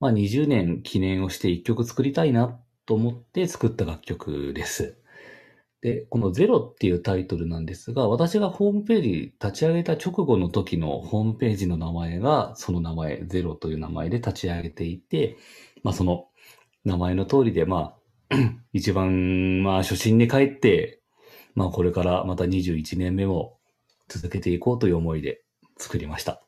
[0.00, 5.01] まあ、20年記念をして一曲作りたいなと思って作った楽曲です。
[5.82, 9.10] で、このゼロっていうタイトルなんですが、私がホームページ
[9.42, 15.36] 立ち上げた直後の時のホームページの名前が、その名前、ゼロという名前で立ち上げていて、
[15.82, 16.28] まあその
[16.84, 17.96] 名前の通りで、ま
[18.30, 18.36] あ、
[18.72, 21.00] 一番、まあ初心に帰って、
[21.56, 23.58] まあこれからまた21年目も
[24.08, 25.42] 続けていこうという思いで
[25.78, 26.44] 作りました。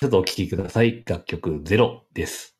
[0.00, 1.04] ちょっとお聴きください。
[1.06, 2.57] 楽曲ゼロです。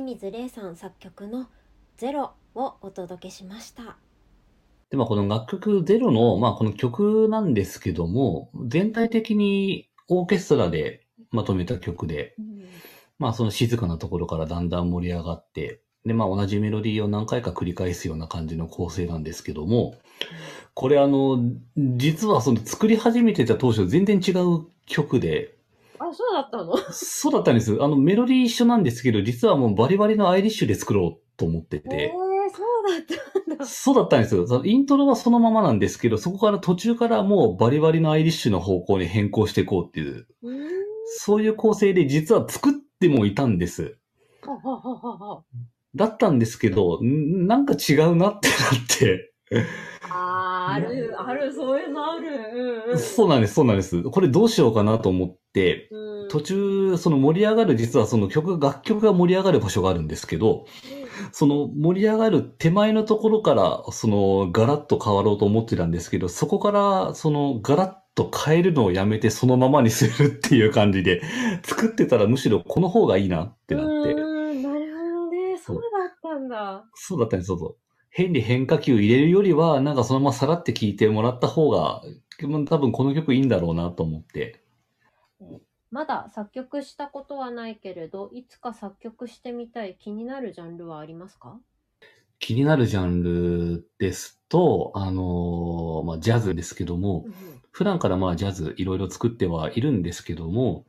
[0.00, 1.46] 清水玲さん作曲の
[1.98, 3.98] 「ゼロをお届けしました。
[4.88, 12.34] で、まあこの楽曲ゼロの、まあこの曲なんですけども、全体的にオーケストラでまとめた曲で、
[13.18, 19.96] まあその静かなところからだんだん盛り上がって、で、まあ同じメロディーを何回か繰り返すような感じの構成なんですけども、
[20.72, 21.44] これあの、
[21.76, 25.59] 実はその作り始めてた当初全然違う曲で、
[26.00, 26.76] あ、そうだったの？
[26.92, 27.76] そうだったんです。
[27.80, 32.12] あのメロディー一緒なんですけど、実はもうバリバリのアイリッシュで作ろうと思ってえー、て、
[32.54, 33.66] そうだったんだ。
[33.66, 34.46] そうだったんですよ。
[34.46, 40.26] そのイントロはそのままなんですけど、そこから途中からもうバリバリのアイリッシュの方向に変更していこうっていう。
[41.18, 43.98] そういう構成で実は作ってもいたんです。
[44.42, 45.42] ははははは。
[45.94, 49.32] だったんですけど、んなんか違うなってなって。
[50.10, 52.28] あー、ある、ある、そういうのある。
[52.28, 52.98] うんうん。
[52.98, 54.02] そうなんです、そうなんです。
[54.02, 56.28] これどうしようかなと思って、うん。
[56.28, 60.66] 途中、その盛り上がる、実はその曲、楽曲が盛り上がる場所があるんですけど、
[61.32, 71.22] その盛り上がる手前のところから、そのガラッと変わろうと思ってたんですけど、そこから、そのガラッと変えるのをやめてそのままにするっていう感じで、
[71.62, 75.58] 作ってたらむしろこの方がいいなってなって、うーん、なるほどね。
[75.58, 76.84] そうだったんだ。
[76.94, 77.76] そうだったんです、そうそう。
[78.10, 82.02] 変に変化球入れるよりは、なんかそのままさらって聴いてもらった方が、
[82.66, 84.60] 多分この曲いいんだろうなと思って。
[85.90, 91.58] まだ作曲したことはないけれど、いつか作曲してみたい気になるジャンルはありますか？
[92.38, 97.26] 気になるジャンルですと、あのーまあ、ジャズですけども、
[97.70, 100.86] 普段からまあジャズいろいろ作ってはいるんですけども、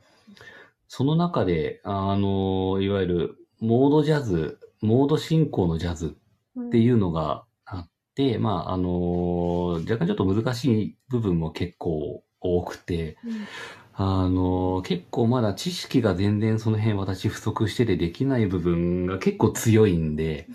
[0.87, 6.15] その中で、あのーいわゆるモードジャズ、モード進行のジャズ
[6.59, 13.47] っっていうのがあって、まあ、あのー若干ちょっと難しい部分も結構多くて、うん。
[13.93, 20.47] あのー結構まだ知識が全然その辺私不足しててできない部分が結構強いんで、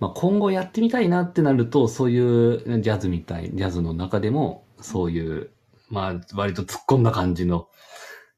[0.00, 5.50] まあ、今後やってみたいなってなると、そういうジャズみたい、ジャズの中でも、そういう、
[5.90, 7.68] まあ、割と突っ込んだ感じの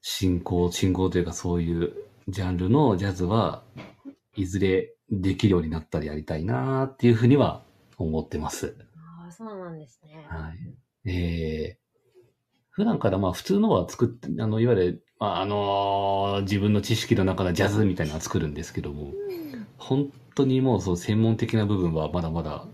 [0.03, 1.93] 進行、進行というかそういう
[2.29, 3.63] ジャンルのジャズは
[4.37, 7.63] いずれできるようになったらやりたいなっていうふうには
[7.99, 8.75] 思ってます。
[8.97, 10.27] ああ、そうなんですね。
[10.29, 11.11] はい。
[11.11, 11.77] えー、
[12.71, 22.65] 普段からまあ普通のは作って、あの、いわゆる、まあ、あのー自分の知識の中でジャズみたいなのは作るんですけども、うん本当にもうそう専門的な部分はまだまだ、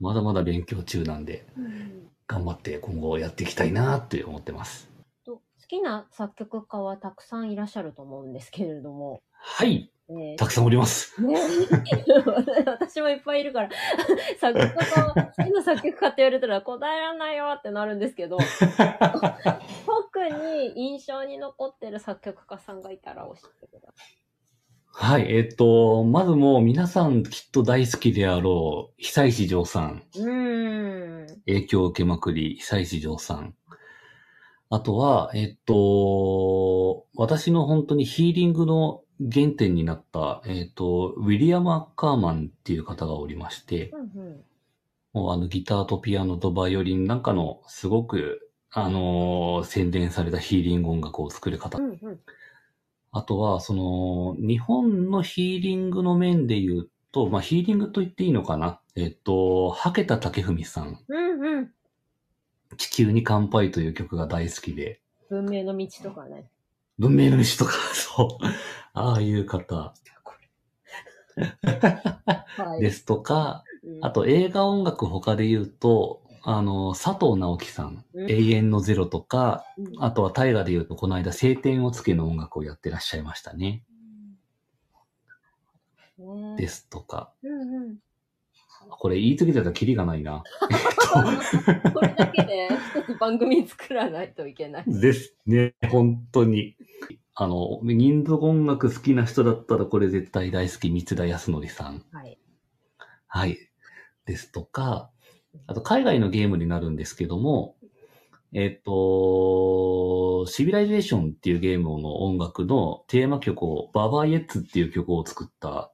[0.00, 1.86] まだまだ勉強中なんで、うん
[2.28, 4.88] 頑張って今後やっていきたいなって思ってます。
[5.24, 11.20] と好きな作曲家はたくさんいらっしゃると思うんですけれども、はいえーたくさんおります。
[11.20, 11.34] ね、
[12.66, 13.70] 私もいっぱいいるから、
[14.40, 18.38] 作曲家は、好きな作曲家って言われたら答えられないよってなるんですけど、
[19.86, 24.04] 特に印象に残ってる作曲家さんがいたら教えてくださ
[24.98, 30.04] はい、えっ、と、まずもう皆さんきっと大好きであろう、久石譲さん。
[30.14, 30.20] い。
[30.20, 31.42] うーん。
[31.46, 33.54] 影響を受けまくり、久石譲さん。
[34.70, 44.44] あとは、えっと、私の本当にヒーリングの原点になった、えっと、ウィリアム・アッカーマンっていう方がおりまして、うんうん。
[45.12, 51.78] もうあのギターとピアノとバイオリンなんかのすごく、あのー洗練されたヒーリング音楽を作る方。
[51.78, 52.20] うんうん。
[53.12, 58.80] あとは、その、日本のヒーリングの面で言うと、まあ、ヒーリングと言っていいのかな。
[58.94, 61.00] えっと、はけた竹文さん。
[61.08, 61.70] うんうん。
[62.76, 65.00] 地球に乾杯という曲が大好きで、
[65.30, 66.46] 文明の道とかね。
[66.98, 68.44] 文明の道とか、 そう。
[68.96, 69.92] ああいう方
[71.36, 72.80] はい。
[72.80, 83.84] ですとか、うんあと映画音楽他で言うと、あの、佐藤直樹さん、うん永遠のゼロとか、うんあとは大河で言うと、この間、晴天をつけの音楽をやってらっしゃいましたね。
[86.18, 87.32] うんねですとか。
[87.42, 87.96] うんうん。
[88.88, 90.42] これ言い過ぎてたらキリがないな。
[91.92, 94.84] これだけで一つ番組作らないといけない。
[94.86, 95.74] ですね。
[95.90, 96.75] 本当に。
[97.38, 102.02] あの、民族音楽好きな人だったらこれ絶対大好き、光田康典さん。
[102.10, 102.38] はい。
[103.26, 103.58] はい。
[104.24, 105.10] ですとか、
[105.66, 107.76] あと海外のゲームになるんですけども、
[108.54, 115.92] えっ、と、シビライゼーションっていうゲームの音楽のテーマ曲を、 Baba Yetu っていう曲を作った、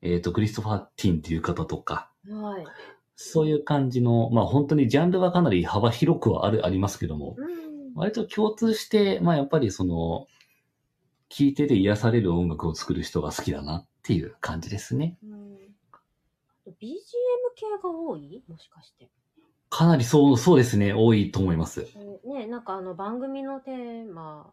[0.00, 2.64] えっ、と、クリストファー・ティンっていう方とか、はい。
[3.16, 7.94] そういう感じの、まあ本当にジャンルはかなり幅広くはある、ありますけども、うん。
[7.96, 10.28] 割と共通して、まあやっぱりその、
[11.28, 15.16] 聴いてて癒される音楽を作る人が好きだなっていう感じですね。
[15.24, 15.54] うん、
[16.70, 16.72] BGM
[17.54, 18.42] 系が多い？
[18.48, 19.08] もしかして。
[19.68, 21.86] かなりそう、そうですね、多いと思います。
[21.96, 24.52] えーねなんかあの番組のテーマ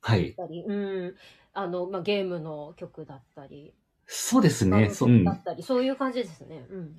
[0.00, 0.34] はい。
[0.36, 1.14] だったり、うん、
[1.54, 3.72] あの、まあ、ゲームの曲だったり、
[4.06, 6.66] そうですね、そう、うんだったり、そういう感じですね。
[6.70, 6.96] うん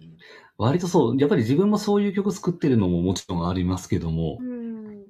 [0.58, 4.86] 割とそう、やっぱり自分もそういう曲作ってるのももちろんありますけども、うん。
[4.88, 5.06] うん。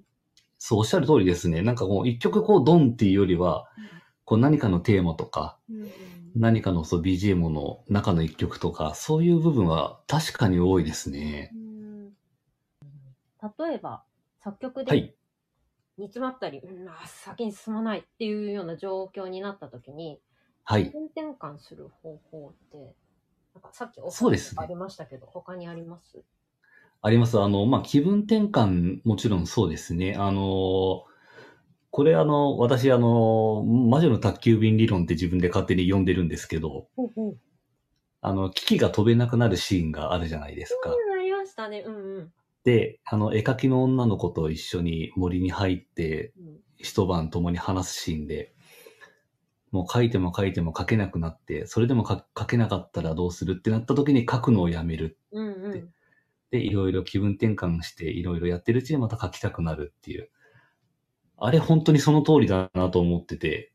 [0.57, 1.61] そうおっしゃる通りですね。
[1.61, 3.67] なんかこう、一曲こう、ドンっていうよりは、
[4.25, 11.51] こう何かのテーマとか、うん何かのそう BGM の中の一曲とか、そういう部分は確かに多いですね。
[11.53, 12.13] うん
[13.59, 14.03] 例えば、
[14.39, 15.15] 作曲ではい。
[15.97, 20.21] 煮詰まったり、うん、あ先に進まないっていうような状況になった時に、
[20.65, 20.83] はい。
[20.87, 20.99] 転
[21.39, 22.95] 換する方法って、
[23.53, 26.23] なんかさっきおそうですねありましたけど、他にあります？
[27.01, 27.39] あります。
[27.39, 30.15] あの、まあ、気分転換もちろんそうですね。
[30.15, 31.03] あの、
[31.93, 36.87] これあの、私あの、魔女の宅急便理論って自分で勝手に呼んでるんですけど。
[38.19, 40.89] あの、機器が飛べなくなるシーンがあるじゃないですか。
[40.89, 41.83] うん、ありましたね。
[41.85, 42.33] うんうん。
[42.63, 48.53] で、あの、絵描きの女の子と一緒に森に入って、うん一晩共に話すシーンで、
[49.71, 55.17] もう書いても書いても書けなくなって、それでも書書けなかったらどうするってなった時に書くのをやめる。
[55.31, 55.93] うんうん。
[56.49, 60.29] で、いろいろ気分転換して、いろいろやってるうちにまた書きたくなるっていう。
[61.45, 63.73] あれ本当にその通りだなと思ってて、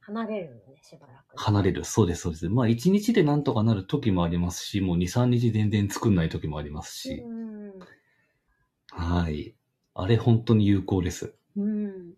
[0.00, 1.38] 離れるのね、しばらく。
[1.38, 1.84] 離れる。
[1.84, 2.48] そうです、そうです。
[2.50, 7.72] まあ一日でなんとかなる時もありますし、もう2、3日全然作んない時もありますし、うん
[8.90, 9.54] はい。
[9.94, 11.34] あれ本当に有効です。
[11.56, 12.14] うん。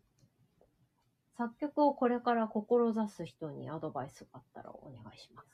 [1.36, 5.48] 作曲をこれから志す人にアドバイスがあったらお願いします。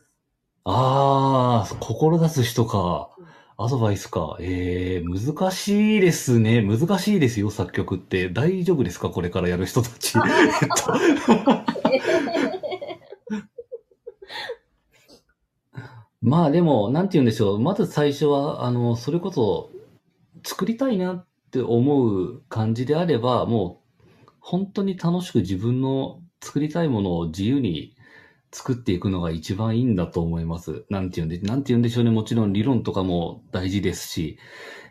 [0.65, 3.11] あー、志す人か。
[3.57, 4.37] アドバイスか。
[4.41, 6.61] えー、難しいですね。
[6.61, 8.29] 難しいですよ、作曲って。
[8.29, 9.11] 大丈夫ですか？
[9.11, 10.19] これからやる人たち。
[10.19, 10.23] えっ
[10.77, 10.93] と
[16.21, 17.61] まあでも、なんて言うんでしょう。
[17.61, 19.71] まず最初は、あの、それこそ、
[20.45, 23.83] 作りたいなって思う感じであれば、も
[24.27, 27.95] う、本当に楽しく自分の作りたいものを自由に
[28.55, 30.85] 作っていくのが一番いいんだと思います。
[30.89, 32.11] なんて言うんで、なんて言うんでしょうね。
[32.11, 34.39] もちろん理論とかも大事ですし、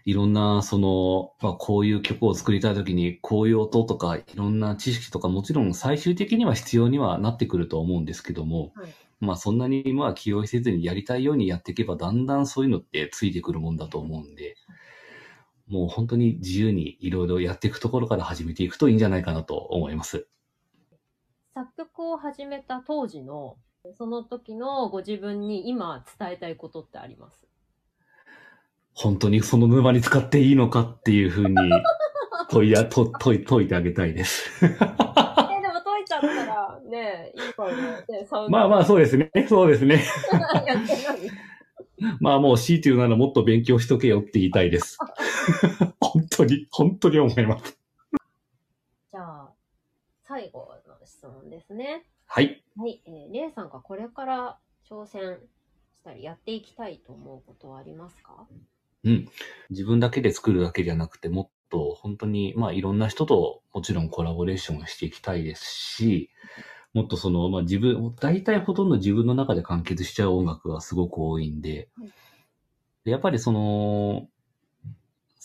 [0.04, 8.94] いろんな、その、まあ、こういう曲を作りたいときに、こういう音とか、いろんな知識とか、もちろん最終的には必要にはなってくると思うんですけども、はい
[9.24, 14.58] まあそんなにまあ気負いせずにやりたいようにやっていけば、だんだんそういうのってついてくるもんだと思うんで、
[15.68, 20.28] もう本当に自由にいろいろやっていくところから始めていくといいんじゃないかなと思います。
[21.54, 23.58] 作曲を始めた当時の、
[23.98, 27.46] その時のご自分に今伝えたいことってあります？
[28.96, 31.56] 本当にその沼に使っていいのかっていうふうに
[32.50, 34.66] 問いや、と問い、問いてあげたいです。
[34.66, 34.86] え、でも
[35.84, 37.76] 解いちゃったら、ね、いいかもね。
[38.50, 39.32] まあまあそうですね。
[39.48, 40.04] そうですね。
[40.66, 42.18] やってない。
[42.20, 44.98] まあもう C というならもっと勉強しとけよって言いたいです。
[46.02, 47.80] 本当に、本当に思います。
[49.12, 49.54] じゃあ、
[50.22, 52.06] 最後の質問ですね。
[52.26, 52.64] はい。
[52.78, 54.60] はい、えー、レイさんがこれから
[54.90, 55.38] 挑戦
[55.96, 58.48] したりやっていきたいと思うことはありますか？
[59.04, 59.28] うん。
[59.70, 66.30] 自分だけで作るだけじゃなくて、もっと本当に、まあいろんな人ともちろんコラボレーションをしていきたいですし、
[66.94, 72.14] もっとその、まあ自分、大体ほとんど自分の中で完結しちゃう音楽がすごく多いんではい、
[73.06, 74.28] でやっぱりその、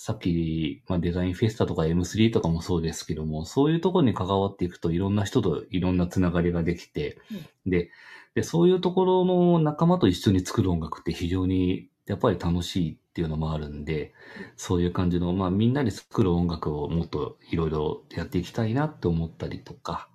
[0.01, 7.19] さっき、まあ、デザインフェスタとか M3 とかもそうですけども、そういうところに関わっていくといろんな人といろんなつながりができて、
[7.67, 7.91] で、
[8.37, 14.15] で、そういうところの仲間と一緒に作る音楽って非常にやっぱり楽しいっていうのもあるんで、
[14.57, 20.09] そういう感じの、まあみんなで作る音楽をもっといろいろやっていきたいなって思ったりとか、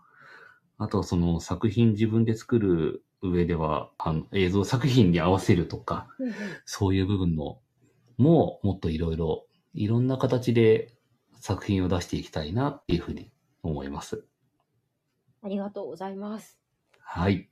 [0.78, 6.08] あとその作品自分で作る上では、あの映像作品に合わせるとか、
[6.64, 7.60] そういう部分の
[8.18, 10.94] ももっといろいろ、いろんな形で
[11.40, 13.32] 作品を出していきたいなっていうふうに
[13.64, 14.26] 思います。
[15.42, 16.58] ありがとうございます。
[17.00, 17.50] はい。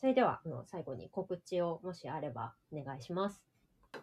[0.00, 3.42] それでは、あの最後に告知をもしあればお願いします。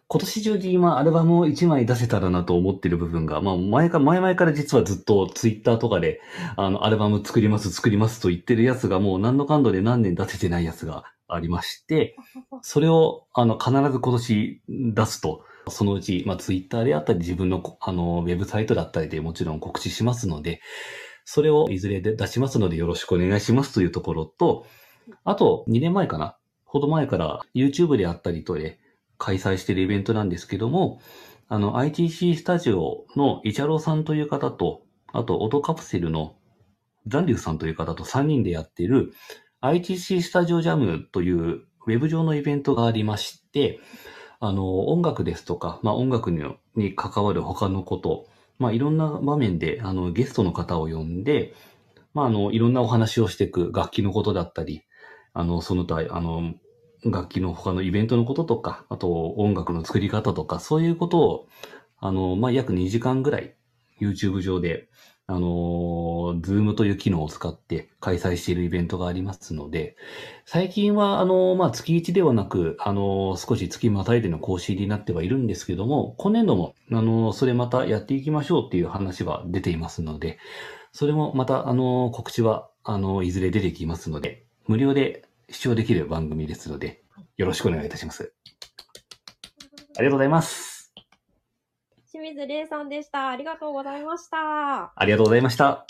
[0.08, 6.20] 今年中に今アルバムを1枚出せたらなと思ってる部分が、まあ前か、前々から実はずっとツイッターとかで、
[6.56, 12.16] あの、アルバム作ります、作りますと言ってるやつがもう何の感度で何年出せてないやつがありまして、
[12.62, 20.60] それを、あの、必ず今年出すと、そのうち、まあツイッターであったり自分の、あの、ウェブサイトだったりでもちろん告知しますので、
[21.24, 24.66] それをいずれで出しますのでよろしくお願いしますというところと、
[25.24, 28.78] あと、2年前かなほど前から YouTube であったりとで
[29.18, 31.00] 開催しているイベントなんですけども、
[31.48, 36.36] あの、ITC スタジオのイチャローさんという方と、あと、オトカプセルの
[37.06, 39.12] ザンリュウさんという方と3人でやっている
[39.62, 43.80] ITC スタジオジャムというウェブ上のイベントがありまして、
[44.40, 46.42] あの、音楽ですとか、まあ音楽に
[46.74, 48.26] に関わる他のこと、
[48.58, 51.54] まあいろんな場面で、あの、ゲストの方を呼んで、
[52.14, 54.82] まああの、いろんなお話をしていく楽器のことだったり、
[55.34, 56.54] あの、その他、あの、
[57.04, 61.48] 楽器の他のイベントのこととか、あと音楽の作り方とか、そういうことを、
[61.98, 63.56] あの、まあ、約2時間ぐらい
[64.00, 64.88] YouTube 上で、
[65.30, 69.94] あのー、ズームという機能を使って開催しているイベントがありますので、
[70.44, 80.40] 最近は、あの、まあ、月1ではなく、あの、少し月またいでの更新になってはいるんですけども、今年度も、あのそれまたやっていきましょうっていう話は出ていますので、
[80.90, 87.04] それもまた、あの告知は、あのいずれ出てきますので、無料で視聴できる番組ですので、
[87.36, 88.32] よろしくお願いいたします。
[89.96, 90.69] ありがとうございます。
[92.34, 93.28] 水玲さんでした。
[93.28, 94.92] ありがとうございました。
[94.94, 95.84] ありがとうございました。